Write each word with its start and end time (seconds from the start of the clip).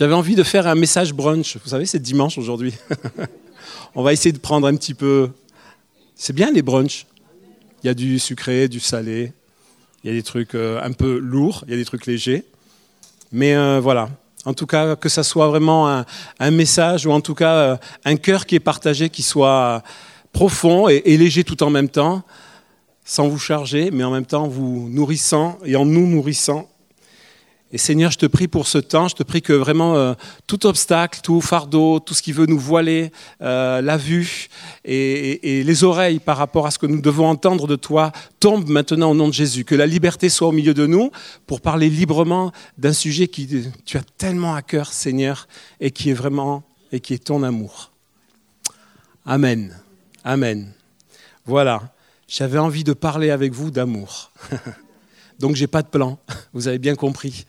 j'avais 0.00 0.14
envie 0.14 0.34
de 0.34 0.42
faire 0.42 0.66
un 0.66 0.76
message 0.76 1.12
brunch. 1.12 1.58
Vous 1.62 1.68
savez, 1.68 1.84
c'est 1.84 1.98
dimanche 1.98 2.38
aujourd'hui. 2.38 2.72
On 3.94 4.02
va 4.02 4.14
essayer 4.14 4.32
de 4.32 4.38
prendre 4.38 4.66
un 4.66 4.74
petit 4.74 4.94
peu. 4.94 5.28
C'est 6.14 6.32
bien 6.32 6.50
les 6.50 6.62
brunchs. 6.62 7.04
Il 7.82 7.88
y 7.88 7.90
a 7.90 7.92
du 7.92 8.18
sucré, 8.18 8.68
du 8.68 8.80
salé. 8.80 9.34
Il 10.02 10.10
y 10.10 10.10
a 10.10 10.16
des 10.16 10.22
trucs 10.22 10.54
euh, 10.54 10.80
un 10.82 10.92
peu 10.92 11.18
lourds, 11.18 11.64
il 11.66 11.72
y 11.72 11.74
a 11.74 11.76
des 11.76 11.84
trucs 11.84 12.06
légers. 12.06 12.46
Mais 13.30 13.54
euh, 13.54 13.78
voilà, 13.78 14.08
en 14.46 14.54
tout 14.54 14.64
cas, 14.64 14.96
que 14.96 15.10
ça 15.10 15.22
soit 15.22 15.48
vraiment 15.48 15.86
un, 15.86 16.50
message 16.50 17.04
ou 17.04 17.12
en 17.12 17.20
tout 17.20 17.34
cas 17.34 17.54
euh, 17.56 17.76
un 18.06 18.16
cœur 18.16 18.46
qui 18.46 18.54
est 18.54 18.60
partagé, 18.60 19.10
qui 19.10 19.22
soit 19.22 19.82
profond 20.32 20.88
et, 20.88 21.02
et, 21.04 21.18
léger 21.18 21.44
tout 21.44 21.62
en 21.62 21.68
même 21.68 21.90
temps, 21.90 22.22
sans 23.04 23.28
vous 23.28 23.38
charger, 23.38 23.90
mais 23.90 24.04
en 24.04 24.12
même 24.12 24.24
temps 24.24 24.48
vous 24.48 24.88
nourrissant 24.88 25.58
et 25.62 25.76
en 25.76 25.84
nous 25.84 26.06
nourrissant 26.06 26.69
et 27.72 27.78
Seigneur, 27.78 28.10
je 28.10 28.18
te 28.18 28.26
prie 28.26 28.48
pour 28.48 28.66
ce 28.66 28.78
temps, 28.78 29.06
je 29.06 29.14
te 29.14 29.22
prie 29.22 29.42
que 29.42 29.52
vraiment 29.52 29.94
euh, 29.94 30.14
tout 30.48 30.66
obstacle, 30.66 31.20
tout 31.22 31.40
fardeau, 31.40 32.00
tout 32.00 32.14
ce 32.14 32.22
qui 32.22 32.32
veut 32.32 32.46
nous 32.46 32.58
voiler 32.58 33.12
euh, 33.42 33.80
la 33.80 33.96
vue 33.96 34.48
et, 34.84 35.62
les 35.62 35.84
oreilles 35.84 36.18
par 36.18 36.36
rapport 36.36 36.66
à 36.66 36.72
ce 36.72 36.78
que 36.80 36.86
nous 36.86 37.00
devons 37.00 37.28
entendre 37.28 37.68
de 37.68 37.76
toi 37.76 38.10
tombe 38.40 38.68
maintenant 38.68 39.12
au 39.12 39.14
nom 39.14 39.28
de 39.28 39.32
Jésus. 39.32 39.64
Que 39.64 39.76
la 39.76 39.86
liberté 39.86 40.28
soit 40.28 40.48
au 40.48 40.52
milieu 40.52 40.74
de 40.74 40.84
nous 40.86 41.12
pour 41.46 41.60
parler 41.60 41.88
librement 41.88 42.50
d'un 42.76 42.92
sujet 42.92 43.28
qui 43.28 43.70
tu 43.84 43.96
as 43.96 44.02
tellement 44.18 44.56
à 44.56 44.62
cœur, 44.62 44.92
Seigneur, 44.92 45.46
et 45.80 45.92
qui 45.92 46.10
est 46.10 46.14
vraiment 46.14 46.64
et 46.90 46.98
qui 46.98 47.14
est 47.14 47.24
ton 47.24 47.44
amour. 47.44 47.92
Amen. 49.24 49.76
Amen. 50.24 50.72
Voilà. 51.46 51.92
J'avais 52.26 52.58
envie 52.58 52.82
de 52.82 52.94
parler 52.94 53.30
avec 53.30 53.52
vous 53.52 53.70
d'amour. 53.70 54.32
Donc 55.38 55.56
j'ai 55.56 55.66
pas 55.66 55.82
de 55.82 55.88
plan. 55.88 56.18
Vous 56.52 56.68
avez 56.68 56.78
bien 56.78 56.94
compris. 56.94 57.46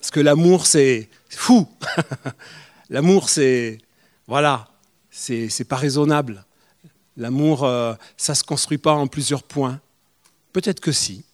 Parce 0.00 0.10
que 0.10 0.20
l'amour, 0.20 0.66
c'est 0.66 1.08
fou. 1.28 1.68
l'amour, 2.90 3.28
c'est 3.28 3.78
voilà, 4.26 4.68
c'est 5.10 5.66
pas 5.66 5.76
raisonnable. 5.76 6.44
L'amour, 7.16 7.64
euh, 7.64 7.94
ça 8.16 8.34
se 8.34 8.44
construit 8.44 8.78
pas 8.78 8.92
en 8.92 9.06
plusieurs 9.06 9.42
points. 9.42 9.80
Peut-être 10.52 10.80
que 10.80 10.92
si, 10.92 11.24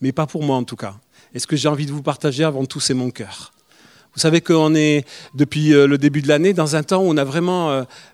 mais 0.00 0.12
pas 0.12 0.26
pour 0.26 0.42
moi 0.42 0.56
en 0.56 0.64
tout 0.64 0.76
cas. 0.76 0.96
Et 1.34 1.38
ce 1.38 1.46
que 1.46 1.56
j'ai 1.56 1.68
envie 1.68 1.86
de 1.86 1.92
vous 1.92 2.02
partager 2.02 2.44
avant 2.44 2.64
tout, 2.66 2.80
c'est 2.80 2.94
mon 2.94 3.10
cœur. 3.10 3.52
Vous 4.14 4.20
savez 4.20 4.40
qu'on 4.40 4.74
est, 4.74 5.06
depuis 5.34 5.72
euh, 5.72 5.86
le 5.86 5.98
début 5.98 6.20
de 6.20 6.28
l'année, 6.28 6.52
dans 6.52 6.74
un 6.74 6.82
temps 6.82 7.02
où 7.02 7.08
on 7.08 7.16
a 7.16 7.24
vraiment 7.24 7.70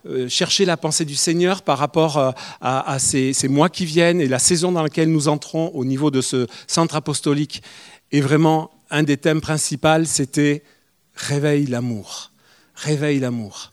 euh, 0.06 0.28
cherché 0.28 0.64
la 0.64 0.76
pensée 0.76 1.04
du 1.04 1.14
Seigneur 1.14 1.62
par 1.62 1.78
rapport 1.78 2.34
à, 2.60 2.98
ces, 2.98 3.34
mois 3.48 3.68
qui 3.68 3.86
viennent 3.86 4.20
et 4.20 4.28
la 4.28 4.40
saison 4.40 4.72
dans 4.72 4.82
laquelle 4.82 5.10
nous 5.10 5.28
entrons 5.28 5.68
au 5.74 5.84
niveau 5.84 6.10
de 6.10 6.20
ce 6.20 6.46
centre 6.66 6.96
apostolique. 6.96 7.62
Et 8.10 8.20
vraiment, 8.20 8.70
un 8.92 9.02
des 9.02 9.16
thèmes 9.16 9.40
principaux, 9.40 10.04
c'était 10.04 10.62
Réveille 11.14 11.66
l'amour. 11.66 12.30
Réveille 12.74 13.18
l'amour. 13.18 13.72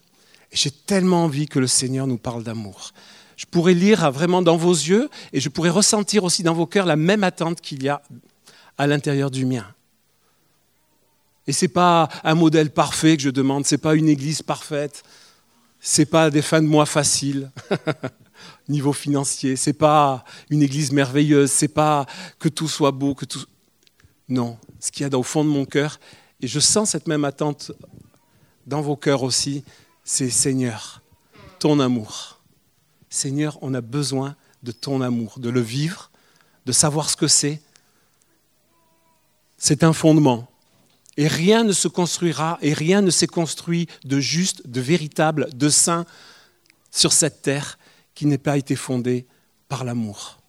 J'ai 0.52 0.70
tellement 0.70 1.24
envie 1.24 1.46
que 1.46 1.58
le 1.58 1.66
Seigneur 1.66 2.06
nous 2.06 2.18
parle 2.18 2.42
d'amour. 2.42 2.92
Je 3.36 3.46
pourrais 3.46 3.74
lire 3.74 4.10
vraiment 4.10 4.42
dans 4.42 4.56
vos 4.56 4.72
yeux 4.72 5.08
et 5.32 5.40
je 5.40 5.48
pourrais 5.48 5.70
ressentir 5.70 6.24
aussi 6.24 6.42
dans 6.42 6.52
vos 6.52 6.66
cœurs 6.66 6.86
la 6.86 6.96
même 6.96 7.24
attente 7.24 7.60
qu'il 7.60 7.82
y 7.82 7.88
a 7.88 8.02
à 8.76 8.86
l'intérieur 8.86 9.30
du 9.30 9.46
mien. 9.46 9.66
Et 11.46 11.52
ce 11.52 11.64
n'est 11.64 11.70
pas 11.70 12.08
un 12.24 12.34
modèle 12.34 12.70
parfait 12.70 13.16
que 13.16 13.22
je 13.22 13.30
demande, 13.30 13.66
ce 13.66 13.74
n'est 13.74 13.80
pas 13.80 13.94
une 13.94 14.08
église 14.08 14.42
parfaite, 14.42 15.02
ce 15.80 16.02
n'est 16.02 16.06
pas 16.06 16.30
des 16.30 16.42
fins 16.42 16.60
de 16.62 16.66
mois 16.66 16.86
faciles, 16.86 17.50
niveau 18.68 18.92
financier, 18.92 19.56
ce 19.56 19.70
n'est 19.70 19.74
pas 19.74 20.24
une 20.50 20.62
église 20.62 20.92
merveilleuse, 20.92 21.50
ce 21.50 21.64
n'est 21.64 21.70
pas 21.70 22.06
que 22.38 22.48
tout 22.48 22.68
soit 22.68 22.92
beau, 22.92 23.14
que 23.14 23.24
tout... 23.24 23.44
Non, 24.30 24.56
ce 24.78 24.92
qu'il 24.92 25.06
y 25.06 25.12
a 25.12 25.18
au 25.18 25.24
fond 25.24 25.44
de 25.44 25.50
mon 25.50 25.64
cœur, 25.64 25.98
et 26.40 26.46
je 26.46 26.60
sens 26.60 26.90
cette 26.90 27.08
même 27.08 27.24
attente 27.24 27.72
dans 28.66 28.80
vos 28.80 28.96
cœurs 28.96 29.24
aussi, 29.24 29.64
c'est 30.04 30.30
Seigneur, 30.30 31.02
ton 31.58 31.80
amour. 31.80 32.40
Seigneur, 33.08 33.58
on 33.60 33.74
a 33.74 33.80
besoin 33.80 34.36
de 34.62 34.70
ton 34.70 35.00
amour, 35.00 35.40
de 35.40 35.50
le 35.50 35.60
vivre, 35.60 36.12
de 36.64 36.72
savoir 36.72 37.10
ce 37.10 37.16
que 37.16 37.26
c'est. 37.26 37.60
C'est 39.58 39.82
un 39.82 39.92
fondement. 39.92 40.48
Et 41.16 41.26
rien 41.26 41.64
ne 41.64 41.72
se 41.72 41.88
construira 41.88 42.58
et 42.62 42.72
rien 42.72 43.02
ne 43.02 43.10
s'est 43.10 43.26
construit 43.26 43.88
de 44.04 44.20
juste, 44.20 44.66
de 44.68 44.80
véritable, 44.80 45.48
de 45.52 45.68
saint 45.68 46.06
sur 46.92 47.12
cette 47.12 47.42
terre 47.42 47.78
qui 48.14 48.26
n'ait 48.26 48.38
pas 48.38 48.56
été 48.56 48.76
fondé 48.76 49.26
par 49.68 49.82
l'amour. 49.82 50.39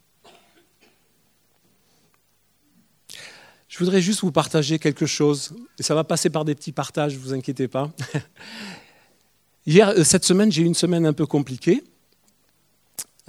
Je 3.71 3.79
voudrais 3.79 4.01
juste 4.01 4.19
vous 4.19 4.33
partager 4.33 4.79
quelque 4.79 5.05
chose, 5.05 5.53
ça 5.79 5.95
va 5.95 6.03
passer 6.03 6.29
par 6.29 6.43
des 6.43 6.55
petits 6.55 6.73
partages, 6.73 7.13
ne 7.13 7.19
vous 7.19 7.33
inquiétez 7.33 7.69
pas. 7.69 7.89
Hier, 9.65 9.87
euh, 9.87 10.03
cette 10.03 10.25
semaine, 10.25 10.51
j'ai 10.51 10.63
eu 10.63 10.65
une 10.65 10.75
semaine 10.75 11.05
un 11.05 11.13
peu 11.13 11.25
compliquée. 11.25 11.81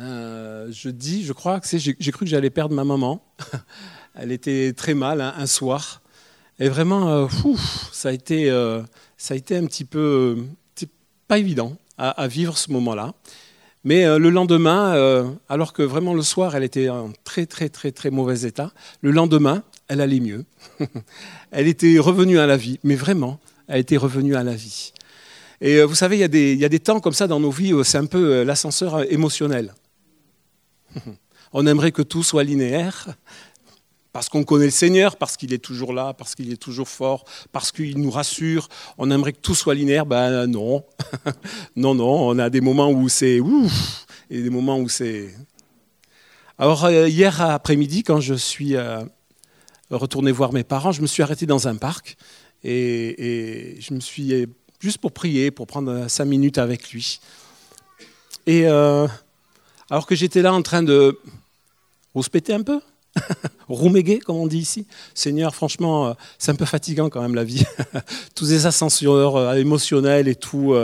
Euh, 0.00 0.66
je 0.72 0.88
dis, 0.88 1.24
je 1.24 1.32
crois 1.32 1.60
que 1.60 1.68
j'ai 1.78 1.94
cru 2.10 2.24
que 2.24 2.28
j'allais 2.28 2.50
perdre 2.50 2.74
ma 2.74 2.82
maman. 2.82 3.24
Elle 4.16 4.32
était 4.32 4.72
très 4.72 4.94
mal 4.94 5.20
hein, 5.20 5.32
un 5.36 5.46
soir. 5.46 6.02
Et 6.58 6.68
vraiment, 6.68 7.08
euh, 7.08 7.28
ça, 7.92 8.08
a 8.08 8.12
été, 8.12 8.50
ça 9.16 9.34
a 9.34 9.36
été 9.36 9.56
un 9.56 9.66
petit 9.66 9.84
peu 9.84 10.44
pas 11.28 11.38
évident 11.38 11.76
à, 11.98 12.26
vivre 12.26 12.58
ce 12.58 12.72
moment-là. 12.72 13.14
Mais 13.84 14.04
le 14.18 14.28
lendemain, 14.28 15.36
alors 15.48 15.72
que 15.72 15.82
vraiment 15.82 16.14
le 16.14 16.22
soir, 16.22 16.56
elle 16.56 16.64
était 16.64 16.88
en 16.88 17.12
très 17.24 17.46
très 17.46 17.68
très 17.68 17.92
très 17.92 18.10
mauvais 18.10 18.42
état, 18.42 18.72
le 19.02 19.12
lendemain, 19.12 19.62
elle 19.92 20.00
allait 20.00 20.20
mieux. 20.20 20.46
elle 21.50 21.68
était 21.68 21.98
revenue 21.98 22.38
à 22.38 22.46
la 22.46 22.56
vie, 22.56 22.78
mais 22.82 22.94
vraiment, 22.94 23.38
elle 23.68 23.80
était 23.80 23.98
revenue 23.98 24.34
à 24.34 24.42
la 24.42 24.54
vie. 24.54 24.92
Et 25.60 25.82
vous 25.82 25.94
savez, 25.94 26.16
il 26.16 26.20
y, 26.20 26.24
a 26.24 26.28
des, 26.28 26.64
a 26.64 26.68
des 26.68 26.80
temps 26.80 26.98
comme 26.98 27.12
ça 27.12 27.26
dans 27.26 27.38
nos 27.38 27.50
vies 27.50 27.74
c'est 27.84 27.98
un 27.98 28.06
peu 28.06 28.42
l'ascenseur 28.42 29.10
émotionnel. 29.12 29.74
On 31.52 31.66
aimerait 31.66 31.92
que 31.92 32.00
tout 32.00 32.22
soit 32.22 32.42
linéaire, 32.42 33.08
parce 34.14 34.30
qu'on 34.30 34.44
connaît 34.44 34.64
le 34.64 34.70
Seigneur, 34.70 35.16
parce 35.16 35.36
qu'il 35.36 35.52
est 35.52 35.62
toujours 35.62 35.92
là, 35.92 36.14
parce 36.14 36.34
qu'il 36.34 36.50
est 36.50 36.56
toujours 36.56 36.88
fort, 36.88 37.24
parce 37.52 37.70
qu'il 37.70 37.98
nous 37.98 38.10
rassure. 38.10 38.68
On 38.96 39.10
aimerait 39.10 39.34
que 39.34 39.40
tout 39.40 39.54
soit 39.54 39.74
linéaire. 39.74 40.06
Ben 40.06 40.46
non. 40.46 40.84
non, 41.76 41.94
non. 41.94 42.28
On 42.28 42.38
a 42.38 42.48
des 42.48 42.62
moments 42.62 42.90
où 42.90 43.10
c'est 43.10 43.40
ouf 43.40 44.06
et 44.30 44.42
des 44.42 44.50
moments 44.50 44.78
où 44.78 44.88
c'est. 44.88 45.34
Alors, 46.58 46.86
euh, 46.86 47.08
hier 47.08 47.42
après-midi, 47.42 48.02
quand 48.02 48.20
je 48.20 48.34
suis 48.34 48.76
retourné 49.96 50.32
voir 50.32 50.52
mes 50.52 50.64
parents, 50.64 50.92
je 50.92 51.02
me 51.02 51.06
suis 51.06 51.22
arrêté 51.22 51.46
dans 51.46 51.68
un 51.68 51.76
parc 51.76 52.16
et, 52.64 53.78
je 53.80 53.94
me 53.94 54.00
suis. 54.00 54.46
juste 54.80 54.98
pour 54.98 55.12
prier, 55.12 55.50
pour 55.50 55.66
prendre 55.66 56.08
cinq 56.08 56.26
minutes 56.26 56.58
avec 56.58 56.90
lui. 56.92 57.20
Et 58.46 58.66
euh, 58.66 59.06
alors 59.90 60.06
que 60.06 60.14
j'étais 60.14 60.42
là 60.42 60.52
en 60.52 60.62
train 60.62 60.82
de. 60.82 61.18
Vous 62.14 62.22
se 62.22 62.28
péter 62.28 62.52
un 62.52 62.62
peu 62.62 62.78
Roumégué, 63.68 64.18
comme 64.18 64.36
on 64.36 64.46
dit 64.46 64.58
ici. 64.58 64.86
Seigneur, 65.14 65.54
franchement, 65.54 66.08
euh, 66.08 66.12
c'est 66.38 66.50
un 66.50 66.54
peu 66.54 66.66
fatigant 66.66 67.08
quand 67.08 67.22
même 67.22 67.34
la 67.34 67.44
vie. 67.44 67.64
Tous 68.34 68.46
ces 68.46 68.66
ascenseurs 68.66 69.36
euh, 69.36 69.54
émotionnels 69.54 70.28
et 70.28 70.34
tout. 70.34 70.74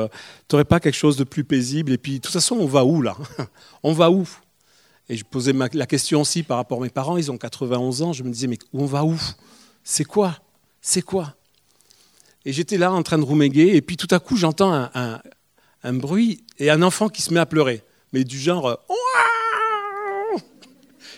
Tu 0.49 0.55
n'aurais 0.55 0.65
pas 0.65 0.81
quelque 0.81 0.97
chose 0.97 1.17
de 1.17 1.25
plus 1.25 1.45
paisible 1.45 1.93
Et 1.93 1.99
puis, 1.99 2.15
de 2.15 2.19
toute 2.21 2.33
façon, 2.33 2.57
on 2.57 2.67
va 2.67 2.85
où 2.85 3.03
là? 3.03 3.17
On 3.83 3.93
va 3.93 4.11
où? 4.11 4.27
Et 5.09 5.17
je 5.17 5.25
posais 5.25 5.53
la 5.53 5.87
question 5.87 6.21
aussi 6.21 6.43
par 6.43 6.59
rapport 6.59 6.79
à 6.79 6.83
mes 6.83 6.91
parents. 6.91 7.17
Ils 7.17 7.31
ont 7.31 7.39
91 7.39 8.03
ans. 8.03 8.13
Je 8.13 8.23
me 8.23 8.31
disais, 8.31 8.47
mais 8.47 8.59
on 8.75 8.85
va 8.85 9.05
où? 9.05 9.19
C'est 9.83 10.05
quoi? 10.05 10.37
C'est 10.83 11.03
quoi? 11.03 11.35
Et 12.45 12.53
j'étais 12.53 12.77
là 12.77 12.93
en 12.93 13.03
train 13.03 13.19
de 13.19 13.25
rouméguer. 13.25 13.75
Et 13.75 13.81
puis, 13.81 13.97
tout 13.97 14.09
à 14.11 14.19
coup, 14.19 14.37
j'entends 14.37 14.91
un, 14.95 15.93
bruit 15.95 16.45
et 16.59 16.71
un 16.71 16.83
enfant 16.83 17.09
qui 17.09 17.23
se 17.23 17.33
met 17.33 17.41
à 17.41 17.47
pleurer. 17.47 17.83
Mais 18.13 18.25
du 18.25 18.39
genre 18.39 18.79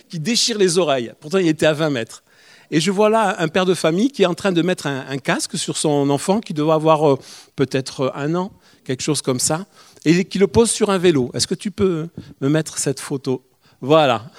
qui 0.09 0.19
déchire 0.19 0.57
les 0.57 0.77
oreilles. 0.77 1.13
Pourtant, 1.19 1.37
il 1.37 1.47
était 1.47 1.65
à 1.65 1.73
20 1.73 1.89
mètres. 1.89 2.23
Et 2.69 2.79
je 2.79 2.91
vois 2.91 3.09
là 3.09 3.35
un 3.39 3.47
père 3.47 3.65
de 3.65 3.73
famille 3.73 4.11
qui 4.11 4.23
est 4.23 4.25
en 4.25 4.33
train 4.33 4.51
de 4.51 4.61
mettre 4.61 4.87
un, 4.87 5.17
casque 5.17 5.57
sur 5.57 5.77
son 5.77 6.09
enfant 6.09 6.39
qui 6.39 6.53
doit 6.53 6.73
avoir 6.73 7.13
euh, 7.13 7.19
peut-être 7.55 8.01
euh, 8.01 8.09
un 8.13 8.35
an, 8.35 8.51
quelque 8.85 9.01
chose 9.01 9.21
comme 9.21 9.39
ça, 9.39 9.65
et 10.05 10.23
qui 10.25 10.39
le 10.39 10.47
pose 10.47 10.69
sur 10.69 10.89
un 10.89 10.97
vélo. 10.97 11.31
Est-ce 11.33 11.47
que 11.47 11.55
tu 11.55 11.71
peux 11.71 12.07
me 12.39 12.49
mettre 12.49 12.77
cette 12.77 12.99
photo? 12.99 13.43
Voilà. 13.81 14.29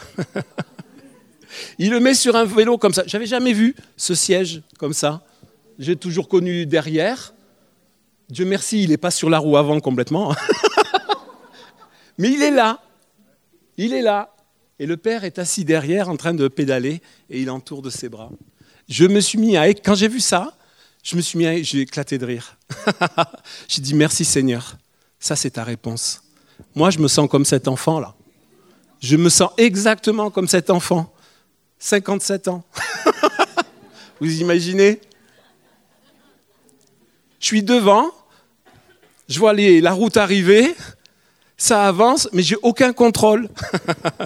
il 1.78 1.90
le 1.90 1.98
met 1.98 2.14
sur 2.14 2.36
un 2.36 2.44
vélo 2.44 2.78
comme 2.78 2.94
ça. 2.94 3.02
J'avais 3.06 3.26
jamais 3.26 3.52
vu 3.52 3.74
ce 3.96 4.14
siège 4.14 4.62
comme 4.78 4.92
ça. 4.92 5.22
J'ai 5.78 5.96
toujours 5.96 6.28
connu 6.28 6.64
derrière. 6.64 7.34
Dieu 8.28 8.44
merci, 8.44 8.84
il 8.84 8.90
n'est 8.90 8.96
pas 8.96 9.10
sur 9.10 9.28
la 9.28 9.38
roue 9.38 9.56
avant 9.56 9.80
complètement. 9.80 10.34
Mais 12.18 12.30
il 12.30 12.42
est 12.42 12.50
là. 12.50 12.80
Il 13.76 13.92
est 13.92 14.02
là. 14.02 14.34
Et 14.78 14.86
le 14.86 14.96
père 14.96 15.24
est 15.24 15.38
assis 15.38 15.64
derrière 15.64 16.08
en 16.08 16.16
train 16.16 16.34
de 16.34 16.48
pédaler 16.48 17.02
et 17.28 17.40
il 17.40 17.50
entoure 17.50 17.82
de 17.82 17.90
ses 17.90 18.08
bras. 18.08 18.30
Je 18.88 19.04
me 19.04 19.20
suis 19.20 19.38
mis 19.38 19.56
à. 19.56 19.66
Quand 19.68 19.94
j'ai 19.94 20.08
vu 20.08 20.20
ça, 20.20 20.56
je 21.02 21.16
me 21.16 21.20
suis 21.20 21.38
mis 21.38 21.46
à. 21.46 21.62
J'ai 21.62 21.80
éclaté 21.80 22.16
de 22.18 22.26
rire. 22.26 22.56
j'ai 23.68 23.82
dit 23.82 23.94
merci 23.94 24.24
Seigneur. 24.24 24.76
Ça, 25.18 25.36
c'est 25.36 25.50
ta 25.50 25.64
réponse. 25.64 26.22
Moi, 26.74 26.90
je 26.90 26.98
me 26.98 27.08
sens 27.08 27.28
comme 27.28 27.44
cet 27.44 27.68
enfant-là. 27.68 28.14
Je 29.02 29.16
me 29.16 29.28
sens 29.28 29.50
exactement 29.56 30.30
comme 30.30 30.46
cet 30.46 30.70
enfant. 30.70 31.12
57 31.80 32.46
ans. 32.46 32.62
Vous 34.20 34.40
imaginez? 34.40 35.00
Je 37.40 37.46
suis 37.46 37.64
devant, 37.64 38.08
je 39.28 39.40
vois 39.40 39.52
la 39.52 39.92
route 39.92 40.16
arriver, 40.16 40.72
ça 41.56 41.88
avance, 41.88 42.28
mais 42.32 42.42
j'ai 42.42 42.54
aucun 42.62 42.92
contrôle. 42.92 43.48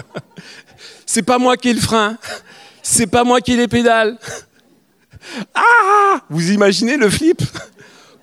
c'est 1.07 1.23
pas 1.23 1.39
moi 1.39 1.57
qui 1.57 1.69
ai 1.69 1.73
le 1.73 1.81
frein, 1.81 2.19
c'est 2.83 3.07
pas 3.07 3.23
moi 3.23 3.41
qui 3.41 3.53
ai 3.53 3.57
les 3.57 3.67
pédales. 3.67 4.17
Ah 5.53 6.21
Vous 6.29 6.51
imaginez 6.51 6.95
le 6.95 7.09
flip? 7.09 7.41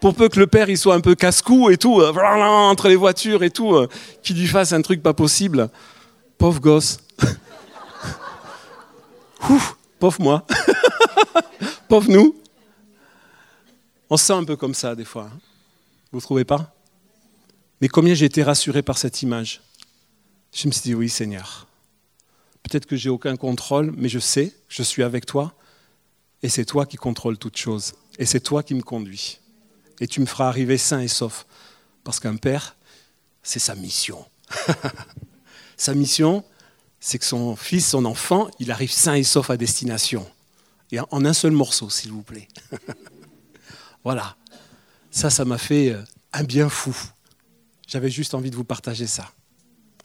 Pour 0.01 0.15
peu 0.15 0.31
que 0.31 0.41
le 0.41 0.47
père 0.47 0.71
il 0.71 0.79
soit 0.79 0.95
un 0.95 1.01
peu 1.01 1.15
casse-cou 1.15 1.69
et 1.69 1.77
tout, 1.77 2.01
euh, 2.01 2.13
entre 2.15 2.89
les 2.89 2.97
voitures 2.97 3.43
et 3.43 3.51
tout, 3.51 3.75
euh, 3.75 3.89
qu'il 4.23 4.39
lui 4.39 4.47
fasse 4.47 4.73
un 4.73 4.81
truc 4.81 5.03
pas 5.03 5.13
possible. 5.13 5.69
Pauvre 6.39 6.61
gosse. 6.61 6.99
Ouf, 9.51 9.77
pauvre 9.99 10.21
moi. 10.21 10.47
pauvre 11.89 12.11
nous. 12.11 12.35
On 14.11 14.17
se 14.17 14.25
sent 14.27 14.33
un 14.33 14.45
peu 14.45 14.57
comme 14.57 14.75
ça 14.75 14.95
des 14.95 15.05
fois. 15.05 15.31
Vous 16.13 16.19
ne 16.19 16.23
trouvez 16.23 16.45
pas? 16.45 16.75
Mais 17.81 17.89
combien 17.89 18.15
j'ai 18.15 18.27
été 18.27 18.43
rassuré 18.43 18.83
par 18.83 18.99
cette 18.99 19.23
image 19.23 19.61
Je 20.53 20.67
me 20.67 20.73
suis 20.73 20.83
dit 20.83 20.95
oui 20.95 21.09
Seigneur. 21.09 21.67
Peut-être 22.63 22.87
que 22.87 22.97
j'ai 22.97 23.11
aucun 23.11 23.37
contrôle, 23.37 23.93
mais 23.97 24.09
je 24.09 24.19
sais 24.19 24.55
je 24.69 24.83
suis 24.83 25.03
avec 25.03 25.27
toi 25.27 25.55
et 26.43 26.49
c'est 26.49 26.65
toi 26.65 26.87
qui 26.87 26.97
contrôles 26.97 27.39
toutes 27.39 27.57
choses 27.57 27.95
et 28.19 28.27
c'est 28.27 28.41
toi 28.41 28.63
qui 28.63 28.75
me 28.75 28.83
conduis. 28.83 29.39
Et 30.01 30.09
tu 30.09 30.21
me 30.21 30.27
feras 30.27 30.49
arriver 30.49 30.79
sain 30.79 31.01
et 31.01 31.09
sauf. 31.09 31.47
Parce 32.03 32.21
qu'un 32.21 32.37
père, 32.37 32.77
c'est 33.43 33.59
sa 33.59 33.75
mission. 33.75 34.25
sa 35.77 35.95
mission, 35.95 36.45
c'est 37.01 37.19
que 37.19 37.25
son 37.25 37.55
fils, 37.55 37.89
son 37.89 38.07
enfant, 38.07 38.49
il 38.59 38.71
arrive 38.71 38.91
sain 38.91 39.15
et 39.15 39.25
sauf 39.25 39.51
à 39.51 39.57
destination. 39.57 40.27
Et 40.91 41.01
en 41.01 41.25
un 41.25 41.33
seul 41.33 41.53
morceau, 41.53 41.91
s'il 41.91 42.13
vous 42.13 42.23
plaît. 42.23 42.49
voilà. 44.05 44.37
Ça, 45.11 45.29
ça 45.29 45.45
m'a 45.45 45.59
fait 45.59 45.91
euh, 45.91 46.03
un 46.33 46.45
bien 46.45 46.69
fou. 46.69 46.97
J'avais 47.87 48.11
juste 48.11 48.35
envie 48.35 48.51
de 48.51 48.57
vous 48.57 48.65
partager 48.65 49.07
ça. 49.07 49.31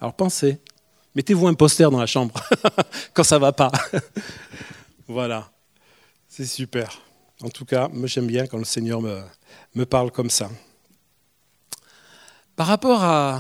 Alors 0.01 0.13
pensez, 0.13 0.59
mettez-vous 1.15 1.47
un 1.47 1.53
poster 1.53 1.89
dans 1.89 1.99
la 1.99 2.05
chambre 2.05 2.33
quand 3.13 3.23
ça 3.23 3.39
va 3.39 3.53
pas. 3.53 3.71
voilà. 5.07 5.49
C'est 6.27 6.45
super. 6.45 7.01
En 7.41 7.49
tout 7.49 7.65
cas, 7.65 7.87
moi 7.87 8.07
j'aime 8.07 8.27
bien 8.27 8.45
quand 8.45 8.57
le 8.57 8.65
Seigneur 8.65 9.01
me, 9.01 9.85
parle 9.85 10.11
comme 10.11 10.29
ça. 10.29 10.49
Par 12.57 12.67
rapport 12.67 13.03
à 13.03 13.39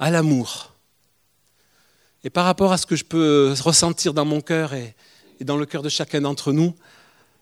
l'amour, 0.00 0.69
et 2.24 2.30
par 2.30 2.44
rapport 2.44 2.72
à 2.72 2.76
ce 2.76 2.86
que 2.86 2.96
je 2.96 3.04
peux 3.04 3.54
ressentir 3.60 4.12
dans 4.12 4.24
mon 4.24 4.40
cœur 4.40 4.74
et, 4.74 4.94
dans 5.40 5.56
le 5.56 5.64
cœur 5.64 5.82
de 5.82 5.88
chacun 5.88 6.20
d'entre 6.20 6.52
nous, 6.52 6.74